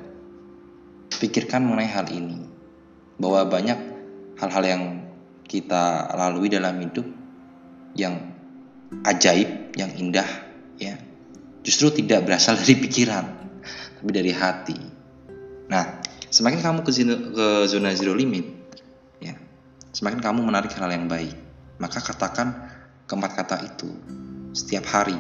pikirkan 1.17 1.65
mengenai 1.65 1.89
hal 1.89 2.08
ini 2.13 2.46
bahwa 3.17 3.50
banyak 3.50 3.80
hal-hal 4.38 4.63
yang 4.65 4.84
kita 5.48 6.13
lalui 6.13 6.52
dalam 6.52 6.78
hidup 6.78 7.08
yang 7.98 8.36
ajaib 9.08 9.74
yang 9.74 9.89
indah 9.98 10.28
ya 10.78 11.00
justru 11.65 11.89
tidak 12.04 12.30
berasal 12.30 12.56
dari 12.56 12.76
pikiran 12.78 13.26
tapi 13.98 14.12
dari 14.13 14.32
hati. 14.32 14.78
Nah, 15.67 16.00
semakin 16.30 16.62
kamu 16.62 16.80
ke, 16.86 16.91
ke 17.34 17.48
zona 17.65 17.91
zero 17.98 18.13
limit, 18.13 18.46
ya, 19.20 19.36
semakin 19.91 20.22
kamu 20.22 20.46
menarik 20.46 20.72
hal 20.78 20.88
yang 20.93 21.10
baik. 21.10 21.34
Maka 21.82 22.00
katakan 22.00 22.72
keempat 23.10 23.32
kata 23.36 23.56
itu 23.65 23.89
setiap 24.54 24.86
hari, 24.88 25.17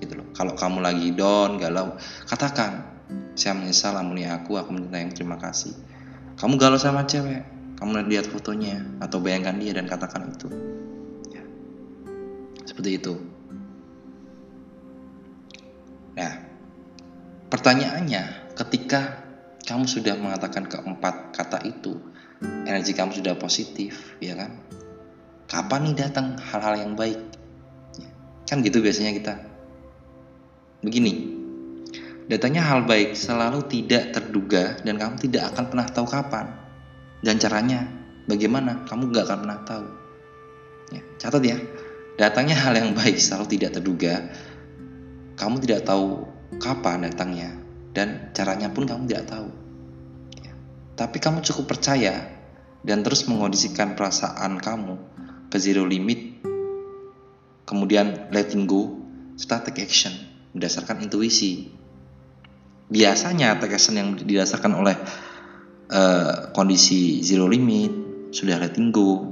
gitu 0.00 0.18
loh. 0.18 0.26
Kalau 0.34 0.56
kamu 0.56 0.82
lagi 0.82 1.14
down, 1.14 1.60
galau, 1.60 1.94
katakan, 2.26 2.97
saya 3.38 3.54
menyesal 3.54 3.94
amuni 3.94 4.26
aku, 4.26 4.58
aku 4.58 4.74
minta 4.74 4.98
yang 4.98 5.14
terima 5.14 5.38
kasih. 5.38 5.70
Kamu 6.34 6.58
galau 6.58 6.76
sama 6.76 7.06
cewek, 7.06 7.46
kamu 7.78 8.10
lihat 8.10 8.26
fotonya 8.26 8.82
atau 8.98 9.22
bayangkan 9.22 9.54
dia 9.62 9.78
dan 9.78 9.86
katakan 9.86 10.34
itu. 10.34 10.50
Ya. 11.30 11.42
Seperti 12.66 12.98
itu. 12.98 13.14
Nah, 16.18 16.48
Pertanyaannya, 17.48 18.52
ketika 18.60 19.24
kamu 19.64 19.88
sudah 19.88 20.20
mengatakan 20.20 20.68
keempat 20.68 21.32
kata 21.32 21.64
itu, 21.64 21.96
energi 22.68 22.92
kamu 22.92 23.16
sudah 23.16 23.40
positif, 23.40 24.20
ya 24.20 24.36
kan? 24.36 24.60
Kapan 25.48 25.88
nih 25.88 25.96
datang 25.96 26.36
hal-hal 26.36 26.76
yang 26.76 26.92
baik? 26.92 27.16
Ya, 27.96 28.12
kan 28.44 28.60
gitu 28.60 28.84
biasanya 28.84 29.16
kita. 29.16 29.34
Begini, 30.84 31.40
datanya 32.28 32.62
hal 32.68 32.84
baik 32.84 33.16
selalu 33.16 33.64
tidak 33.66 34.12
terduga 34.12 34.76
dan 34.84 35.00
kamu 35.00 35.16
tidak 35.28 35.52
akan 35.52 35.64
pernah 35.72 35.88
tahu 35.88 36.06
kapan. 36.06 36.46
Dan 37.18 37.40
caranya 37.42 37.88
bagaimana? 38.30 38.86
Kamu 38.86 39.10
gak 39.10 39.26
akan 39.26 39.38
pernah 39.42 39.60
tahu. 39.66 39.86
Ya, 40.94 41.02
catat 41.18 41.42
ya, 41.42 41.58
datangnya 42.20 42.56
hal 42.56 42.76
yang 42.78 42.92
baik 42.94 43.18
selalu 43.18 43.58
tidak 43.58 43.80
terduga. 43.80 44.30
Kamu 45.34 45.58
tidak 45.64 45.88
tahu 45.88 46.28
kapan 46.62 47.08
datangnya 47.08 47.50
dan 47.92 48.30
caranya 48.36 48.70
pun 48.70 48.86
kamu 48.86 49.10
tidak 49.10 49.26
tahu. 49.28 49.48
Ya. 50.40 50.52
Tapi 50.94 51.18
kamu 51.18 51.42
cukup 51.42 51.74
percaya 51.76 52.28
dan 52.86 53.02
terus 53.02 53.26
mengondisikan 53.26 53.98
perasaan 53.98 54.62
kamu 54.62 54.94
ke 55.48 55.56
zero 55.58 55.84
limit, 55.88 56.44
kemudian 57.64 58.30
letting 58.30 58.68
go, 58.68 59.00
take 59.34 59.82
action 59.82 60.12
berdasarkan 60.52 61.04
intuisi. 61.04 61.72
Biasanya 62.88 63.60
action 63.60 64.00
yang 64.00 64.16
didasarkan 64.16 64.72
oleh 64.72 64.96
uh, 65.92 66.48
kondisi 66.56 67.20
zero 67.20 67.44
limit, 67.44 67.92
sudah 68.32 68.56
letting 68.56 68.88
go, 68.88 69.28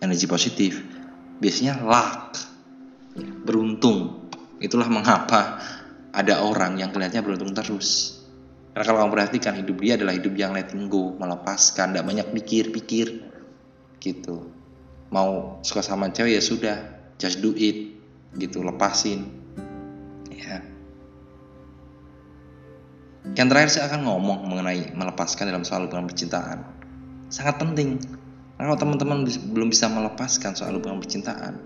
energi 0.00 0.28
positif, 0.28 0.76
biasanya 1.40 1.80
luck, 1.80 2.36
beruntung. 3.48 4.28
Itulah 4.60 4.92
mengapa 4.92 5.56
ada 6.12 6.44
orang 6.44 6.76
yang 6.76 6.92
kelihatannya 6.92 7.24
beruntung 7.24 7.56
terus. 7.56 8.20
Karena 8.70 8.84
kalau 8.86 8.98
kamu 9.02 9.12
perhatikan 9.16 9.54
hidup 9.56 9.76
dia 9.82 9.96
adalah 9.96 10.14
hidup 10.14 10.34
yang 10.36 10.52
letting 10.52 10.86
go, 10.92 11.16
melepaskan, 11.16 11.96
tidak 11.96 12.04
banyak 12.06 12.26
pikir-pikir, 12.28 13.06
gitu. 13.98 14.52
Mau 15.10 15.58
suka 15.66 15.82
sama 15.82 16.12
cewek 16.14 16.38
ya 16.38 16.42
sudah, 16.44 16.76
just 17.18 17.42
do 17.42 17.50
it, 17.56 17.98
gitu, 18.38 18.62
lepasin. 18.62 19.26
Ya. 20.30 20.69
Yang 23.36 23.46
terakhir 23.52 23.70
saya 23.70 23.84
akan 23.92 24.00
ngomong 24.08 24.38
mengenai 24.48 24.96
melepaskan 24.96 25.48
dalam 25.48 25.64
soal 25.64 25.86
hubungan 25.86 26.08
percintaan. 26.08 26.64
Sangat 27.28 27.60
penting. 27.60 28.00
Karena 28.56 28.72
kalau 28.72 28.80
teman-teman 28.80 29.28
belum 29.56 29.68
bisa 29.72 29.88
melepaskan 29.88 30.56
soal 30.56 30.76
hubungan 30.76 31.00
percintaan, 31.00 31.60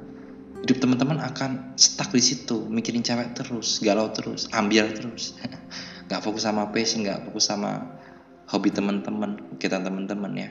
hidup 0.64 0.80
teman-teman 0.80 1.20
akan 1.20 1.76
stuck 1.76 2.08
di 2.08 2.24
situ 2.24 2.64
mikirin 2.72 3.04
cewek 3.04 3.36
terus 3.36 3.84
galau 3.84 4.08
terus 4.16 4.48
ambil 4.56 4.88
terus 4.96 5.36
nggak 6.08 6.20
fokus 6.24 6.48
sama 6.48 6.72
passion 6.72 7.04
nggak 7.04 7.28
fokus 7.28 7.52
sama 7.52 8.00
hobi 8.48 8.72
teman-teman 8.72 9.60
kita 9.60 9.76
teman-teman 9.76 10.32
ya 10.32 10.48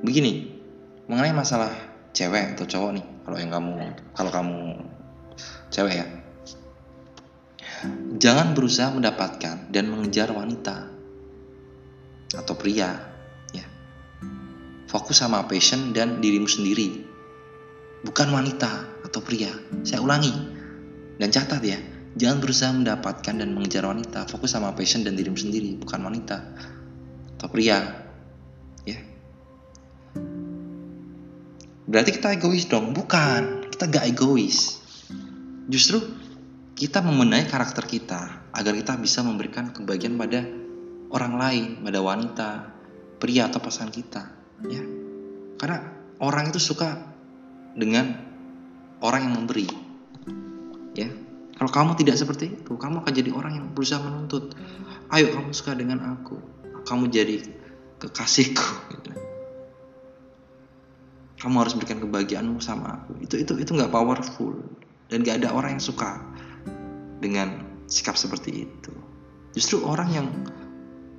begini 0.00 0.48
mengenai 1.12 1.36
masalah 1.36 1.68
cewek 2.16 2.56
atau 2.56 2.64
cowok 2.64 2.90
nih 2.96 3.06
kalau 3.28 3.36
yang 3.36 3.52
kamu 3.52 3.72
kalau 4.16 4.30
kamu 4.32 4.58
cewek 5.68 6.00
ya 6.00 6.06
jangan 8.16 8.56
berusaha 8.56 8.92
mendapatkan 8.92 9.70
dan 9.70 9.84
mengejar 9.92 10.32
wanita 10.32 10.90
atau 12.34 12.54
pria 12.58 12.90
ya 13.54 13.66
fokus 14.90 15.22
sama 15.22 15.46
passion 15.46 15.94
dan 15.94 16.18
dirimu 16.18 16.50
sendiri 16.50 17.06
bukan 18.06 18.30
wanita 18.30 19.02
atau 19.02 19.18
pria. 19.18 19.50
Saya 19.82 19.98
ulangi 19.98 20.30
dan 21.18 21.32
catat 21.34 21.62
ya, 21.64 21.78
jangan 22.14 22.38
berusaha 22.38 22.70
mendapatkan 22.70 23.34
dan 23.34 23.48
mengejar 23.50 23.82
wanita. 23.82 24.30
Fokus 24.30 24.54
sama 24.54 24.70
passion 24.78 25.02
dan 25.02 25.18
dirimu 25.18 25.34
sendiri, 25.34 25.74
bukan 25.82 26.06
wanita 26.06 26.36
atau 27.38 27.48
pria. 27.50 27.82
Ya. 28.86 28.98
Berarti 31.86 32.10
kita 32.18 32.34
egois 32.38 32.66
dong? 32.70 32.94
Bukan, 32.94 33.70
kita 33.74 33.86
gak 33.90 34.06
egois. 34.10 34.82
Justru 35.70 36.02
kita 36.76 37.00
membenahi 37.00 37.48
karakter 37.48 37.88
kita 37.88 38.52
agar 38.52 38.72
kita 38.76 39.00
bisa 39.00 39.24
memberikan 39.24 39.72
kebahagiaan 39.72 40.20
pada 40.20 40.44
orang 41.08 41.34
lain, 41.40 41.64
pada 41.80 42.04
wanita, 42.04 42.48
pria 43.16 43.48
atau 43.48 43.64
pasangan 43.64 43.88
kita, 43.88 44.22
ya. 44.68 44.84
Karena 45.56 45.78
orang 46.20 46.52
itu 46.52 46.60
suka 46.60 47.00
dengan 47.72 48.12
orang 49.00 49.24
yang 49.24 49.34
memberi. 49.40 49.64
Ya. 50.92 51.08
Kalau 51.56 51.72
kamu 51.72 51.96
tidak 51.96 52.20
seperti 52.20 52.52
itu, 52.52 52.76
kamu 52.76 53.00
akan 53.00 53.12
jadi 53.16 53.32
orang 53.32 53.56
yang 53.56 53.66
berusaha 53.72 53.96
menuntut. 54.04 54.52
Ayo 55.08 55.32
kamu 55.32 55.56
suka 55.56 55.72
dengan 55.72 56.04
aku, 56.04 56.36
kamu 56.84 57.08
jadi 57.08 57.40
kekasihku. 58.04 58.68
Gitu. 58.92 59.10
Kamu 61.40 61.56
harus 61.56 61.72
berikan 61.72 62.04
kebahagiaanmu 62.04 62.60
sama 62.60 63.00
aku. 63.00 63.16
Itu 63.24 63.40
itu 63.40 63.56
itu 63.56 63.70
nggak 63.72 63.88
powerful 63.88 64.60
dan 65.08 65.24
nggak 65.24 65.40
ada 65.40 65.56
orang 65.56 65.80
yang 65.80 65.84
suka 65.84 66.35
dengan 67.22 67.64
sikap 67.86 68.18
seperti 68.18 68.66
itu. 68.68 68.92
Justru 69.56 69.84
orang 69.84 70.08
yang 70.12 70.28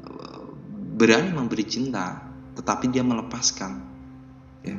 eh, 0.06 0.46
berani 0.98 1.34
memberi 1.34 1.66
cinta, 1.66 2.22
tetapi 2.58 2.90
dia 2.92 3.02
melepaskan. 3.02 3.72
Ya 4.62 4.78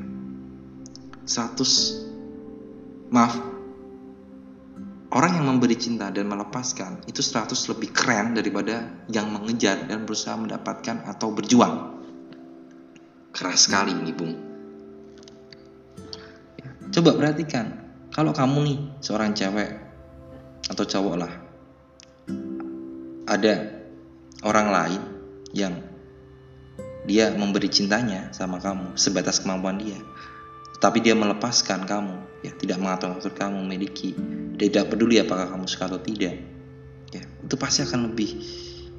100 1.28 3.12
maaf 3.12 3.36
orang 5.12 5.32
yang 5.36 5.44
memberi 5.44 5.76
cinta 5.76 6.08
dan 6.08 6.24
melepaskan 6.24 7.04
itu 7.04 7.20
100 7.20 7.52
lebih 7.68 7.92
keren 7.92 8.32
daripada 8.32 8.88
yang 9.12 9.28
mengejar 9.28 9.84
dan 9.84 10.08
berusaha 10.08 10.40
mendapatkan 10.40 11.04
atau 11.04 11.28
berjuang 11.28 12.00
keras 13.36 13.68
sekali 13.68 13.92
ini 13.92 14.12
bung 14.16 14.34
ya, 16.56 16.68
coba 16.96 17.12
perhatikan 17.20 17.76
kalau 18.08 18.32
kamu 18.32 18.58
nih 18.64 18.78
seorang 19.04 19.36
cewek 19.36 19.68
atau 20.68 20.84
cowok 20.84 21.14
lah. 21.16 21.32
Ada 23.28 23.54
orang 24.44 24.68
lain 24.68 25.02
yang 25.52 25.74
dia 27.08 27.32
memberi 27.32 27.72
cintanya 27.72 28.30
sama 28.36 28.60
kamu 28.60 28.96
sebatas 29.00 29.40
kemampuan 29.40 29.80
dia. 29.80 29.96
Tapi 30.78 31.02
dia 31.02 31.16
melepaskan 31.18 31.88
kamu 31.88 32.44
ya 32.46 32.52
tidak 32.54 32.78
mengatur-atur 32.78 33.34
kamu 33.34 33.64
memiliki. 33.64 34.14
Dia 34.54 34.70
tidak 34.70 34.94
peduli 34.94 35.18
apakah 35.18 35.50
kamu 35.50 35.66
suka 35.66 35.90
atau 35.90 36.00
tidak 36.00 36.38
ya. 37.10 37.22
Itu 37.42 37.56
pasti 37.58 37.82
akan 37.82 38.12
lebih 38.12 38.30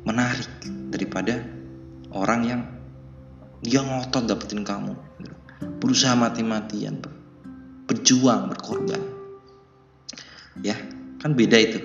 menarik 0.04 0.50
daripada 0.90 1.46
orang 2.12 2.42
yang 2.44 2.62
dia 3.60 3.84
ngotot 3.84 4.26
dapetin 4.26 4.64
kamu 4.64 4.96
berusaha 5.80 6.16
mati-matian 6.16 7.04
berjuang 7.84 8.48
berkorban 8.48 9.02
ya 10.64 10.76
kan 11.20 11.36
beda 11.36 11.58
itu. 11.60 11.80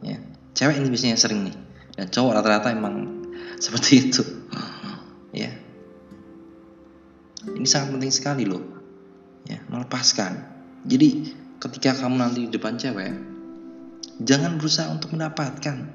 Ya 0.00 0.16
cewek 0.56 0.80
ini 0.80 0.88
biasanya 0.88 1.20
sering 1.20 1.44
nih. 1.46 1.56
Dan 1.96 2.08
cowok 2.08 2.32
rata-rata 2.40 2.72
emang 2.72 3.24
seperti 3.64 4.10
itu. 4.10 4.24
Ya. 5.36 5.52
Ini 7.46 7.68
sangat 7.68 7.94
penting 7.94 8.12
sekali 8.12 8.44
loh. 8.48 8.64
Ya 9.46 9.62
melepaskan. 9.68 10.56
Jadi 10.88 11.36
ketika 11.60 11.94
kamu 11.94 12.16
nanti 12.18 12.48
di 12.48 12.50
depan 12.50 12.80
cewek 12.80 13.12
jangan 14.24 14.56
berusaha 14.56 14.88
untuk 14.88 15.12
mendapatkan. 15.12 15.92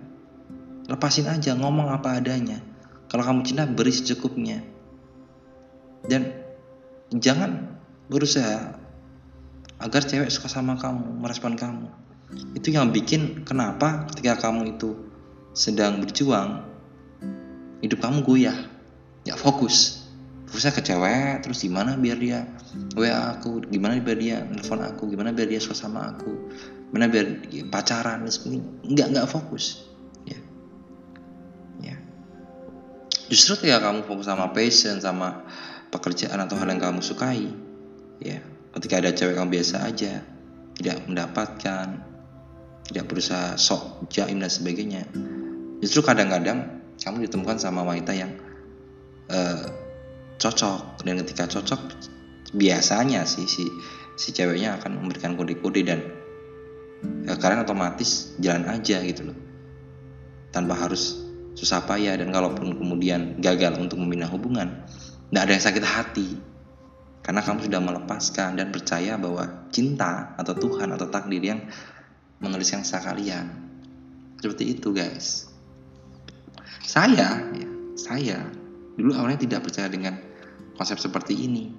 Lepasin 0.90 1.30
aja 1.30 1.58
ngomong 1.58 1.90
apa 1.90 2.22
adanya. 2.22 2.62
Kalau 3.10 3.26
kamu 3.26 3.44
cinta 3.44 3.66
beri 3.66 3.92
secukupnya. 3.92 4.62
Dan 6.06 6.34
jangan 7.14 7.78
berusaha 8.10 8.78
agar 9.82 10.02
cewek 10.06 10.30
suka 10.30 10.50
sama 10.50 10.78
kamu 10.78 11.22
merespon 11.22 11.58
kamu 11.58 11.90
itu 12.56 12.72
yang 12.72 12.92
bikin 12.92 13.44
kenapa 13.44 14.08
ketika 14.12 14.50
kamu 14.50 14.78
itu 14.78 14.96
sedang 15.52 16.00
berjuang 16.00 16.64
hidup 17.84 18.00
kamu 18.00 18.24
goyah 18.24 18.58
ya 19.28 19.36
fokus. 19.36 20.00
Fokusnya 20.52 20.72
ke 20.76 20.82
cewek 20.84 21.48
terus 21.48 21.64
gimana 21.64 21.96
biar 21.96 22.20
dia 22.20 22.44
wa 23.00 23.36
aku 23.36 23.64
gimana 23.72 24.04
biar 24.04 24.20
dia 24.20 24.38
nelfon 24.44 24.84
aku 24.84 25.08
gimana 25.08 25.32
biar 25.32 25.48
dia 25.48 25.64
suka 25.64 25.88
sama 25.88 26.12
aku 26.12 26.32
gimana 26.92 27.08
biar 27.08 27.48
dia 27.48 27.64
pacaran 27.72 28.28
dan 28.28 28.32
sebagainya. 28.32 28.68
Nggak 28.84 29.08
nggak 29.16 29.28
fokus. 29.32 29.88
Ya. 30.28 30.40
Ya. 31.80 31.96
Justru 33.32 33.64
ketika 33.64 33.80
kamu 33.80 34.04
fokus 34.04 34.28
sama 34.28 34.52
passion 34.52 35.00
sama 35.00 35.48
pekerjaan 35.88 36.40
atau 36.44 36.60
hal 36.60 36.68
yang 36.68 36.84
kamu 36.84 37.00
sukai 37.00 37.48
ya 38.24 38.40
ketika 38.76 39.04
ada 39.04 39.12
cewek 39.12 39.36
kamu 39.36 39.60
biasa 39.60 39.88
aja 39.88 40.24
tidak 40.80 41.04
mendapatkan 41.08 42.11
tidak 42.90 43.06
berusaha 43.12 43.56
sok 43.60 44.08
jaim 44.10 44.42
dan 44.42 44.50
sebagainya. 44.50 45.06
Justru 45.82 46.06
kadang-kadang 46.06 46.82
kamu 47.02 47.26
ditemukan 47.26 47.58
sama 47.58 47.82
wanita 47.82 48.14
yang 48.14 48.32
uh, 49.30 49.66
cocok. 50.38 51.02
Dan 51.06 51.22
ketika 51.26 51.50
cocok 51.50 51.82
biasanya 52.54 53.26
sih 53.26 53.48
si 53.48 53.66
si 54.20 54.30
ceweknya 54.36 54.78
akan 54.78 55.02
memberikan 55.02 55.34
kode-kode 55.34 55.82
dan 55.88 56.00
ya, 57.26 57.34
kalian 57.40 57.66
otomatis 57.66 58.38
jalan 58.38 58.70
aja 58.70 59.02
gitu 59.02 59.34
loh. 59.34 59.38
Tanpa 60.52 60.78
harus 60.78 61.22
susah 61.56 61.84
payah 61.84 62.16
dan 62.20 62.30
kalaupun 62.30 62.76
kemudian 62.78 63.40
gagal 63.40 63.76
untuk 63.80 64.00
membina 64.00 64.28
hubungan 64.30 64.84
tidak 65.32 65.42
ada 65.48 65.52
yang 65.56 65.64
sakit 65.64 65.86
hati. 65.88 66.30
Karena 67.22 67.40
kamu 67.46 67.70
sudah 67.70 67.80
melepaskan 67.80 68.58
dan 68.58 68.74
percaya 68.74 69.14
bahwa 69.16 69.70
cinta 69.70 70.34
atau 70.36 70.58
Tuhan 70.58 70.90
atau 70.92 71.08
takdir 71.08 71.40
yang 71.40 71.70
menuliskan 72.42 72.84
kalian 72.84 73.48
seperti 74.42 74.74
itu 74.74 74.90
guys 74.92 75.52
saya, 76.82 77.38
ya, 77.54 77.70
saya 77.94 78.38
dulu 78.98 79.14
awalnya 79.14 79.46
tidak 79.46 79.70
percaya 79.70 79.88
dengan 79.88 80.18
konsep 80.76 80.98
seperti 80.98 81.38
ini. 81.38 81.70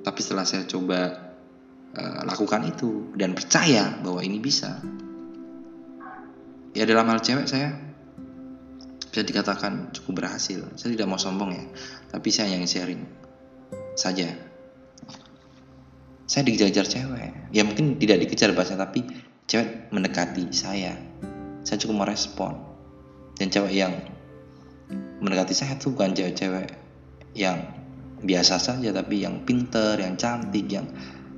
Tapi 0.00 0.20
setelah 0.22 0.46
saya 0.46 0.62
coba 0.64 1.10
uh, 1.92 2.20
lakukan 2.22 2.70
itu 2.70 3.12
dan 3.18 3.34
percaya 3.34 3.98
bahwa 3.98 4.22
ini 4.22 4.38
bisa, 4.38 4.78
ya 6.72 6.86
dalam 6.86 7.10
hal 7.10 7.18
cewek 7.18 7.50
saya 7.50 7.74
bisa 9.10 9.26
dikatakan 9.26 9.90
cukup 9.90 10.22
berhasil. 10.22 10.62
Saya 10.78 10.94
tidak 10.94 11.10
mau 11.10 11.18
sombong 11.18 11.50
ya, 11.50 11.64
tapi 12.14 12.30
saya 12.30 12.54
yang 12.54 12.64
sharing 12.64 13.02
saja. 13.98 14.30
Saya 16.26 16.42
dikejar 16.42 16.86
cewek, 16.86 17.54
ya 17.54 17.62
mungkin 17.62 17.98
tidak 18.02 18.22
dikejar 18.26 18.50
bahasa 18.54 18.74
tapi 18.74 19.02
cewek 19.46 19.94
mendekati 19.94 20.50
saya. 20.50 20.98
Saya 21.62 21.78
cukup 21.82 22.06
merespon. 22.06 22.54
Dan 23.38 23.50
cewek 23.50 23.72
yang 23.74 23.94
mendekati 25.22 25.54
saya 25.54 25.78
tuh 25.78 25.94
bukan 25.94 26.14
cewek-cewek 26.14 26.70
yang 27.38 27.62
biasa 28.22 28.58
saja 28.58 28.90
tapi 28.90 29.22
yang 29.22 29.46
pinter, 29.46 29.98
yang 29.98 30.18
cantik, 30.18 30.66
yang 30.66 30.86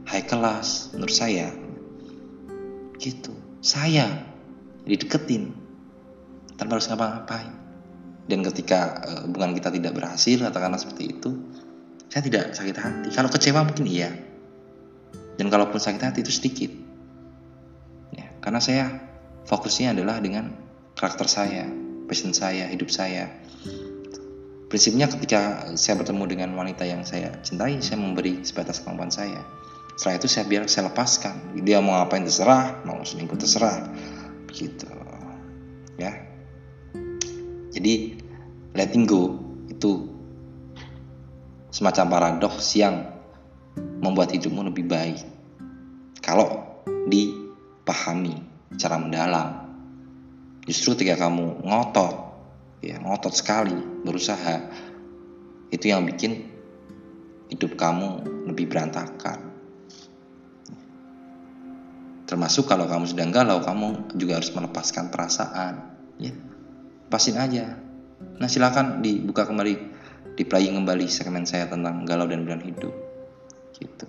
high 0.08 0.24
class 0.24 0.92
menurut 0.96 1.12
saya. 1.12 1.52
Gitu. 2.96 3.32
Saya 3.60 4.24
dideketin. 4.88 5.52
Tanpa 6.58 6.80
harus 6.80 6.88
ngapa-ngapain. 6.90 7.54
Dan 8.28 8.44
ketika 8.44 9.00
uh, 9.04 9.20
hubungan 9.24 9.56
kita 9.56 9.72
tidak 9.72 9.96
berhasil 9.96 10.36
katakanlah 10.36 10.76
seperti 10.76 11.16
itu 11.16 11.32
saya 12.08 12.24
tidak 12.24 12.56
sakit 12.56 12.76
hati. 12.76 13.08
Kalau 13.12 13.28
kecewa 13.32 13.64
mungkin 13.64 13.88
iya. 13.88 14.12
Dan 15.36 15.48
kalaupun 15.48 15.80
sakit 15.80 16.02
hati 16.02 16.20
itu 16.20 16.32
sedikit 16.32 16.87
karena 18.40 18.60
saya 18.62 18.84
fokusnya 19.48 19.96
adalah 19.96 20.22
dengan 20.22 20.52
karakter 20.94 21.26
saya 21.26 21.88
passion 22.08 22.32
saya, 22.32 22.64
hidup 22.72 22.88
saya. 22.88 23.28
Prinsipnya 24.72 25.08
ketika 25.12 25.72
saya 25.76 26.00
bertemu 26.00 26.24
dengan 26.24 26.50
wanita 26.56 26.88
yang 26.88 27.04
saya 27.04 27.36
cintai, 27.44 27.84
saya 27.84 28.00
memberi 28.00 28.40
sebatas 28.44 28.80
kemampuan 28.80 29.12
saya. 29.12 29.44
Setelah 29.96 30.16
itu 30.16 30.28
saya 30.28 30.44
biar 30.48 30.64
saya 30.68 30.88
lepaskan. 30.88 31.60
Dia 31.64 31.84
mau 31.84 32.00
ngapain 32.00 32.24
terserah, 32.24 32.80
mau 32.88 33.00
selingkuh 33.04 33.36
terserah. 33.36 33.92
Begitu. 34.48 34.88
Ya. 36.00 36.16
Jadi 37.72 38.20
letting 38.76 39.04
go 39.04 39.36
itu 39.68 40.08
semacam 41.72 42.04
paradoks 42.08 42.72
yang 42.76 43.08
membuat 44.04 44.32
hidupmu 44.32 44.68
lebih 44.68 44.84
baik. 44.88 45.24
Kalau 46.20 46.76
dipahami 47.88 48.36
secara 48.76 49.00
mendalam 49.00 49.68
Justru 50.68 50.92
ketika 50.92 51.24
kamu 51.24 51.64
ngotot, 51.64 52.12
ya 52.84 53.00
ngotot 53.00 53.32
sekali 53.32 53.72
berusaha, 54.04 54.68
itu 55.72 55.88
yang 55.88 56.04
bikin 56.04 56.44
hidup 57.48 57.72
kamu 57.80 58.20
lebih 58.44 58.68
berantakan. 58.68 59.48
Termasuk 62.28 62.68
kalau 62.68 62.84
kamu 62.84 63.08
sedang 63.08 63.32
galau, 63.32 63.64
kamu 63.64 64.12
juga 64.20 64.36
harus 64.36 64.52
melepaskan 64.52 65.08
perasaan. 65.08 65.88
Ya, 66.20 66.36
lepasin 67.08 67.40
aja. 67.40 67.80
Nah 68.36 68.52
silakan 68.52 69.00
dibuka 69.00 69.48
kembali, 69.48 69.72
di 70.36 70.44
playing 70.44 70.84
kembali 70.84 71.08
segmen 71.08 71.48
saya 71.48 71.72
tentang 71.72 72.04
galau 72.04 72.28
dan 72.28 72.44
pilihan 72.44 72.60
hidup. 72.60 72.92
Gitu. 73.72 74.08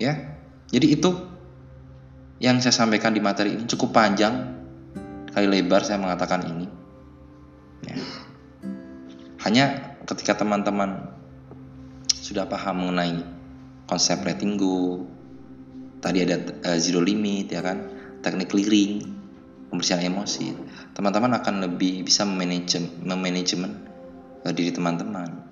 Ya, 0.00 0.40
jadi 0.72 0.96
itu 0.96 1.35
yang 2.36 2.60
saya 2.60 2.74
sampaikan 2.74 3.16
di 3.16 3.24
materi 3.24 3.56
ini 3.56 3.64
cukup 3.64 3.96
panjang 3.96 4.56
kali 5.32 5.46
lebar 5.48 5.84
saya 5.84 6.00
mengatakan 6.00 6.44
ini. 6.48 6.66
Ya. 7.84 7.96
Hanya 9.44 9.64
ketika 10.04 10.36
teman-teman 10.40 11.12
sudah 12.08 12.48
paham 12.48 12.88
mengenai 12.88 13.20
konsep 13.88 14.20
letting 14.24 14.56
go, 14.56 15.04
tadi 16.00 16.24
ada 16.24 16.40
uh, 16.66 16.78
zero 16.80 17.00
limit 17.00 17.52
ya 17.52 17.60
kan, 17.64 17.88
teknik 18.20 18.52
clearing, 18.52 19.04
pembersihan 19.68 20.02
emosi, 20.02 20.56
teman-teman 20.92 21.36
akan 21.40 21.68
lebih 21.68 22.04
bisa 22.04 22.24
memanajemen, 22.26 23.72
uh, 24.44 24.52
diri 24.52 24.72
teman-teman. 24.72 25.46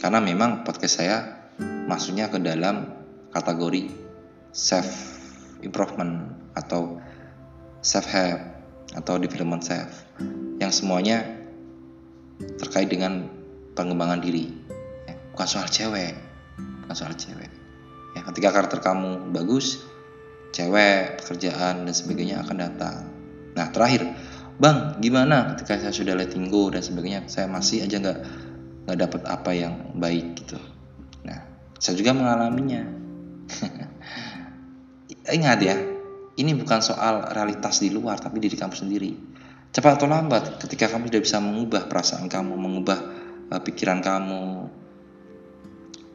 Karena 0.00 0.20
memang 0.22 0.64
podcast 0.64 1.02
saya 1.02 1.16
masuknya 1.88 2.30
ke 2.30 2.38
dalam 2.40 2.88
kategori 3.34 3.90
self 4.54 5.09
improvement 5.62 6.34
atau 6.56 7.00
self 7.80 8.06
help 8.10 8.40
atau 8.96 9.16
development 9.22 9.62
self 9.62 10.04
yang 10.58 10.74
semuanya 10.74 11.24
terkait 12.58 12.90
dengan 12.90 13.28
pengembangan 13.76 14.20
diri. 14.20 14.50
Ya, 15.06 15.14
bukan 15.32 15.46
soal 15.48 15.68
cewek 15.70 16.30
bukan 16.90 17.06
soal 17.06 17.14
cewek. 17.14 17.46
Ya 18.18 18.26
ketika 18.26 18.50
karakter 18.50 18.82
kamu 18.82 19.30
bagus 19.30 19.86
cewek 20.50 21.22
pekerjaan 21.22 21.86
dan 21.86 21.94
sebagainya 21.94 22.42
akan 22.42 22.56
datang. 22.58 23.06
Nah 23.54 23.70
terakhir 23.70 24.10
bang 24.58 24.98
gimana 24.98 25.54
ketika 25.54 25.78
saya 25.78 25.94
sudah 25.94 26.18
letting 26.18 26.50
go 26.50 26.66
dan 26.74 26.82
sebagainya 26.82 27.30
saya 27.30 27.46
masih 27.46 27.86
aja 27.86 28.02
nggak 28.02 28.18
nggak 28.90 28.98
dapat 29.06 29.22
apa 29.30 29.50
yang 29.54 29.94
baik 29.94 30.34
gitu. 30.42 30.58
Nah 31.22 31.46
saya 31.78 31.94
juga 31.94 32.10
mengalaminya 32.10 32.82
ingat 35.32 35.58
ya 35.62 35.76
ini 36.38 36.56
bukan 36.56 36.80
soal 36.80 37.26
realitas 37.30 37.82
di 37.82 37.92
luar 37.92 38.16
tapi 38.16 38.40
diri 38.40 38.56
kamu 38.56 38.74
sendiri. 38.74 39.10
Cepat 39.70 40.02
atau 40.02 40.10
lambat 40.10 40.58
ketika 40.58 40.90
kamu 40.90 41.10
sudah 41.12 41.22
bisa 41.22 41.38
mengubah 41.38 41.86
perasaan 41.86 42.26
kamu 42.26 42.58
mengubah 42.58 42.98
uh, 43.54 43.60
pikiran 43.62 44.02
kamu 44.02 44.66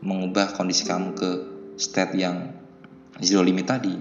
mengubah 0.03 0.53
kondisi 0.53 0.83
kamu 0.83 1.15
ke 1.15 1.29
state 1.79 2.19
yang 2.19 2.51
zero 3.23 3.41
limit 3.41 3.65
tadi 3.65 3.95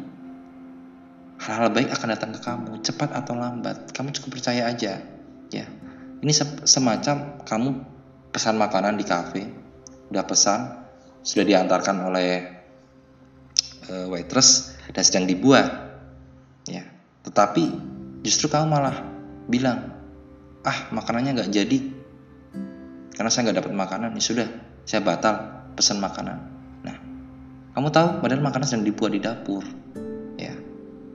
hal-hal 1.39 1.71
baik 1.71 1.91
akan 1.93 2.09
datang 2.15 2.31
ke 2.35 2.41
kamu 2.43 2.83
cepat 2.83 3.11
atau 3.15 3.35
lambat. 3.39 3.95
Kamu 3.95 4.11
cukup 4.17 4.41
percaya 4.41 4.67
aja 4.67 5.03
ya. 5.55 5.67
Ini 6.25 6.33
semacam 6.65 7.45
kamu 7.45 7.69
pesan 8.35 8.59
makanan 8.59 8.99
di 8.99 9.05
kafe 9.07 9.45
udah 10.11 10.25
pesan 10.27 10.61
sudah 11.23 11.45
diantarkan 11.47 11.97
oleh 12.11 12.31
uh, 13.89 14.07
waitress 14.11 14.74
dan 14.93 15.03
sedang 15.05 15.24
dibuat. 15.24 15.66
Ya 16.68 16.85
tetapi 17.24 17.64
justru 18.24 18.53
kamu 18.53 18.68
malah 18.68 18.97
bilang 19.49 19.97
ah 20.64 20.91
makanannya 20.93 21.41
nggak 21.41 21.51
jadi. 21.53 21.78
Karena 23.14 23.30
saya 23.30 23.49
nggak 23.49 23.64
dapat 23.64 23.72
makanan. 23.72 24.11
Ya 24.18 24.22
sudah 24.22 24.49
saya 24.85 25.01
batal 25.01 25.35
pesan 25.78 26.03
makanan. 26.03 26.39
Nah 26.85 26.97
kamu 27.72 27.89
tahu 27.89 28.09
padahal 28.20 28.43
makanan 28.45 28.66
sedang 28.68 28.87
dibuat 28.89 29.12
di 29.16 29.20
dapur. 29.22 29.64
Ya 30.37 30.53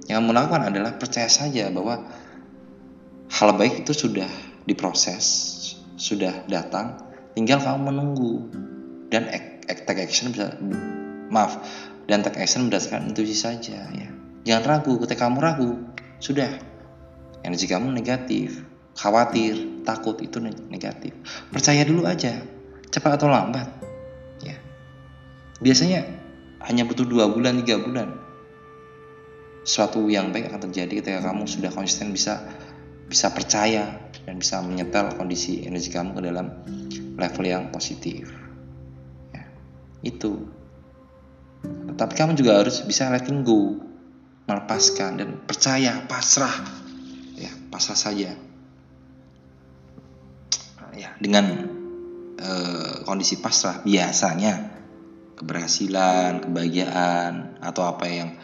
yang 0.10 0.26
kamu 0.26 0.34
lakukan 0.34 0.64
adalah 0.74 0.98
percaya 0.98 1.30
saja 1.30 1.70
bahwa 1.70 2.08
hal 3.30 3.50
baik 3.54 3.86
itu 3.86 3.94
sudah 3.94 4.30
diproses 4.66 5.26
sudah 6.00 6.48
datang 6.50 6.98
tinggal 7.38 7.62
kamu 7.62 7.94
menunggu. 7.94 8.34
Dan 9.10 9.26
take 9.66 10.06
action 10.06 10.30
bisa 10.30 10.54
maaf 11.34 11.58
dan 12.10 12.26
take 12.26 12.42
action 12.42 12.66
berdasarkan 12.66 13.14
intuisi 13.14 13.38
saja 13.38 13.86
ya 13.94 14.10
Jangan 14.50 14.64
ragu, 14.66 14.98
ketika 15.04 15.28
kamu 15.28 15.40
ragu, 15.44 15.72
sudah. 16.18 16.50
Energi 17.46 17.72
kamu 17.72 17.96
negatif, 17.96 18.66
khawatir, 18.98 19.84
takut 19.88 20.20
itu 20.20 20.44
negatif. 20.44 21.16
Percaya 21.54 21.88
dulu 21.88 22.04
aja, 22.04 22.44
cepat 22.92 23.16
atau 23.22 23.32
lambat. 23.32 23.70
Ya. 24.44 24.60
Biasanya 25.64 26.04
hanya 26.68 26.84
butuh 26.84 27.08
dua 27.08 27.32
bulan, 27.32 27.64
tiga 27.64 27.80
bulan. 27.80 28.12
Suatu 29.64 30.10
yang 30.12 30.36
baik 30.36 30.52
akan 30.52 30.72
terjadi 30.72 31.00
ketika 31.00 31.20
kamu 31.32 31.48
sudah 31.48 31.72
konsisten 31.72 32.12
bisa 32.12 32.44
bisa 33.08 33.32
percaya 33.32 34.02
dan 34.28 34.42
bisa 34.42 34.60
menyetel 34.66 35.14
kondisi 35.16 35.64
energi 35.64 35.94
kamu 35.94 36.18
ke 36.18 36.22
dalam 36.26 36.48
level 37.16 37.46
yang 37.48 37.72
positif. 37.72 38.28
Ya. 39.32 39.48
Itu. 40.04 40.59
Tetapi 41.66 42.14
kamu 42.16 42.32
juga 42.40 42.64
harus 42.64 42.80
bisa 42.88 43.12
letting 43.12 43.44
go 43.44 43.76
melepaskan 44.48 45.12
dan 45.20 45.30
percaya 45.44 46.00
pasrah. 46.08 46.64
Ya 47.36 47.52
pasrah 47.70 48.00
saja. 48.00 48.34
Ya 50.96 51.10
dengan 51.20 51.70
uh, 52.40 53.06
kondisi 53.06 53.40
pasrah 53.40 53.84
biasanya 53.86 54.80
keberhasilan 55.40 56.44
kebahagiaan 56.44 57.62
atau 57.64 57.84
apa 57.88 58.06
yang 58.12 58.36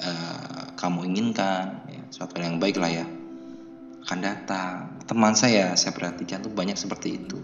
uh, 0.00 0.72
kamu 0.80 1.12
inginkan 1.12 1.84
ya, 1.92 2.02
suatu 2.08 2.40
yang 2.40 2.56
baik 2.56 2.80
lah 2.80 2.88
ya 2.88 3.06
akan 4.06 4.18
datang. 4.24 4.74
Teman 5.04 5.36
saya 5.36 5.76
saya 5.76 5.92
perhatikan 5.92 6.40
tuh 6.40 6.52
banyak 6.52 6.78
seperti 6.78 7.20
itu. 7.20 7.36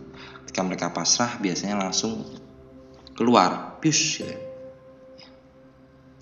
Ketika 0.46 0.60
mereka 0.64 0.86
pasrah 0.94 1.36
biasanya 1.36 1.76
langsung 1.76 2.24
keluar. 3.12 3.76
Pius 3.76 4.24
gitu. 4.24 4.55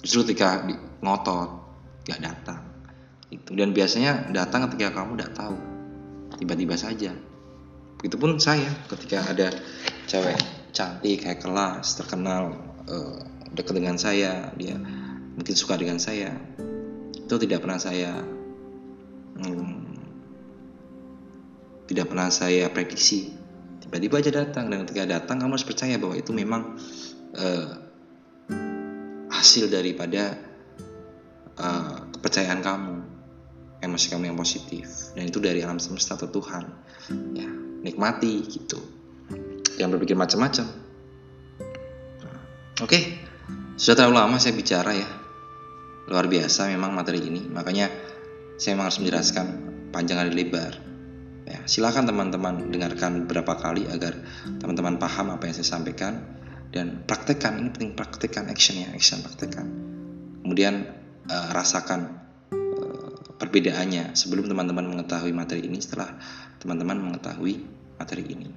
Justru 0.05 0.29
ketika 0.29 0.69
ngotot 1.01 1.49
gak 2.05 2.21
datang. 2.21 2.61
Itu. 3.33 3.57
Dan 3.57 3.73
biasanya 3.73 4.29
datang 4.31 4.69
ketika 4.69 5.01
kamu 5.01 5.17
tidak 5.17 5.33
tahu. 5.33 5.57
Tiba-tiba 6.37 6.77
saja. 6.77 7.17
Begitupun 7.97 8.37
saya 8.37 8.69
ketika 8.93 9.25
ada 9.25 9.49
cewek 10.05 10.37
cantik 10.77 11.25
kayak 11.25 11.41
kelas 11.41 11.97
terkenal 11.97 12.53
uh, 12.85 13.17
dekat 13.57 13.81
dengan 13.81 13.97
saya 13.97 14.53
dia 14.59 14.77
mungkin 15.39 15.55
suka 15.55 15.79
dengan 15.79 15.97
saya 16.03 16.35
itu 17.15 17.35
tidak 17.41 17.63
pernah 17.63 17.79
saya 17.81 18.13
hmm, 19.41 19.95
tidak 21.89 22.13
pernah 22.13 22.29
saya 22.29 22.69
prediksi. 22.69 23.33
Tiba-tiba 23.81 24.21
aja 24.21 24.31
datang 24.33 24.69
dan 24.69 24.85
ketika 24.85 25.07
datang 25.09 25.41
kamu 25.41 25.57
harus 25.57 25.65
percaya 25.65 25.97
bahwa 25.97 26.19
itu 26.19 26.33
memang 26.35 26.77
uh, 27.37 27.84
hasil 29.45 29.69
daripada 29.69 30.41
uh, 31.61 32.09
kepercayaan 32.17 32.65
kamu 32.65 32.95
emosi 33.85 34.07
kamu 34.09 34.33
yang 34.33 34.39
positif. 34.41 35.13
Dan 35.13 35.29
itu 35.29 35.37
dari 35.37 35.61
alam 35.61 35.77
semesta 35.77 36.17
atau 36.17 36.33
Tuhan. 36.33 36.65
Ya 37.37 37.45
nikmati 37.85 38.41
gitu. 38.49 38.81
Jangan 39.77 40.01
berpikir 40.01 40.17
macam-macam. 40.17 40.65
Nah, 42.25 42.41
oke. 42.81 42.89
Okay. 42.89 43.21
sudah 43.77 44.01
terlalu 44.01 44.17
lama 44.17 44.41
saya 44.41 44.57
bicara 44.57 44.97
ya. 44.97 45.09
Luar 46.09 46.25
biasa 46.25 46.73
memang 46.73 46.97
materi 46.97 47.21
ini. 47.21 47.45
Makanya 47.45 47.93
saya 48.57 48.73
memang 48.73 48.89
harus 48.89 49.05
menjelaskan 49.05 49.47
panjang 49.93 50.25
kali 50.25 50.33
lebar. 50.33 50.73
Ya 51.45 51.61
silakan 51.69 52.09
teman-teman 52.09 52.73
dengarkan 52.73 53.29
beberapa 53.29 53.61
kali 53.61 53.85
agar 53.93 54.17
teman-teman 54.65 54.97
paham 54.97 55.37
apa 55.37 55.45
yang 55.45 55.55
saya 55.61 55.77
sampaikan 55.77 56.25
dan 56.75 57.07
praktekkan 57.07 57.63
ini 57.63 57.71
penting 57.71 57.95
praktekkan 57.95 58.51
action 58.51 58.83
ya 58.83 58.91
action 58.91 59.23
praktekkan 59.23 59.71
kemudian 60.43 60.91
uh, 61.31 61.49
rasakan 61.55 62.19
uh, 62.51 63.15
perbedaannya 63.39 64.19
sebelum 64.19 64.51
teman-teman 64.51 64.91
mengetahui 64.91 65.31
materi 65.31 65.65
ini 65.65 65.79
setelah 65.79 66.19
teman-teman 66.59 66.97
mengetahui 67.13 67.61
materi 68.01 68.25
ini. 68.27 68.49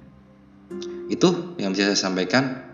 Itu 1.08 1.56
yang 1.60 1.72
bisa 1.72 1.92
saya 1.92 1.98
sampaikan. 2.08 2.68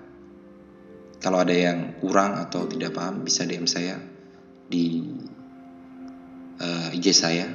Kalau 1.19 1.41
ada 1.41 1.57
yang 1.57 1.97
kurang 2.05 2.37
atau 2.37 2.69
tidak 2.69 2.93
paham 2.93 3.25
bisa 3.25 3.49
DM 3.49 3.65
saya 3.65 3.97
di 4.69 5.09
uh, 6.61 6.93
IG 6.93 7.17
saya 7.17 7.49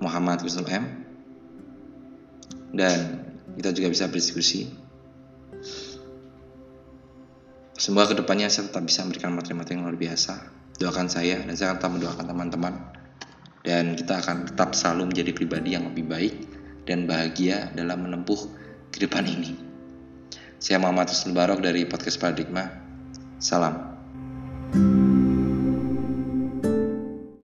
Muhammad 0.00 0.40
Kusnul 0.40 0.64
M 0.72 0.84
dan 2.72 2.98
kita 3.60 3.76
juga 3.76 3.92
bisa 3.92 4.08
berdiskusi. 4.08 4.85
Semoga 7.76 8.16
ke 8.16 8.24
depannya 8.24 8.48
saya 8.48 8.72
tetap 8.72 8.88
bisa 8.88 9.04
memberikan 9.04 9.36
materi-materi 9.36 9.76
yang 9.76 9.84
luar 9.84 10.00
biasa 10.00 10.32
doakan 10.80 11.12
saya 11.12 11.44
dan 11.44 11.52
saya 11.56 11.72
akan 11.72 11.76
tetap 11.76 11.92
mendoakan 11.92 12.24
teman-teman 12.24 12.74
dan 13.68 13.84
kita 13.92 14.16
akan 14.16 14.48
tetap 14.48 14.72
selalu 14.72 15.12
menjadi 15.12 15.30
pribadi 15.36 15.76
yang 15.76 15.84
lebih 15.92 16.08
baik 16.08 16.34
dan 16.88 17.04
bahagia 17.04 17.68
dalam 17.76 18.08
menempuh 18.08 18.48
kehidupan 18.96 19.28
ini. 19.28 19.52
Saya 20.56 20.80
Muhammad 20.80 21.12
Husnul 21.12 21.36
Barok 21.36 21.60
dari 21.60 21.84
Podcast 21.84 22.16
Paradigma. 22.16 22.64
Salam. 23.36 23.92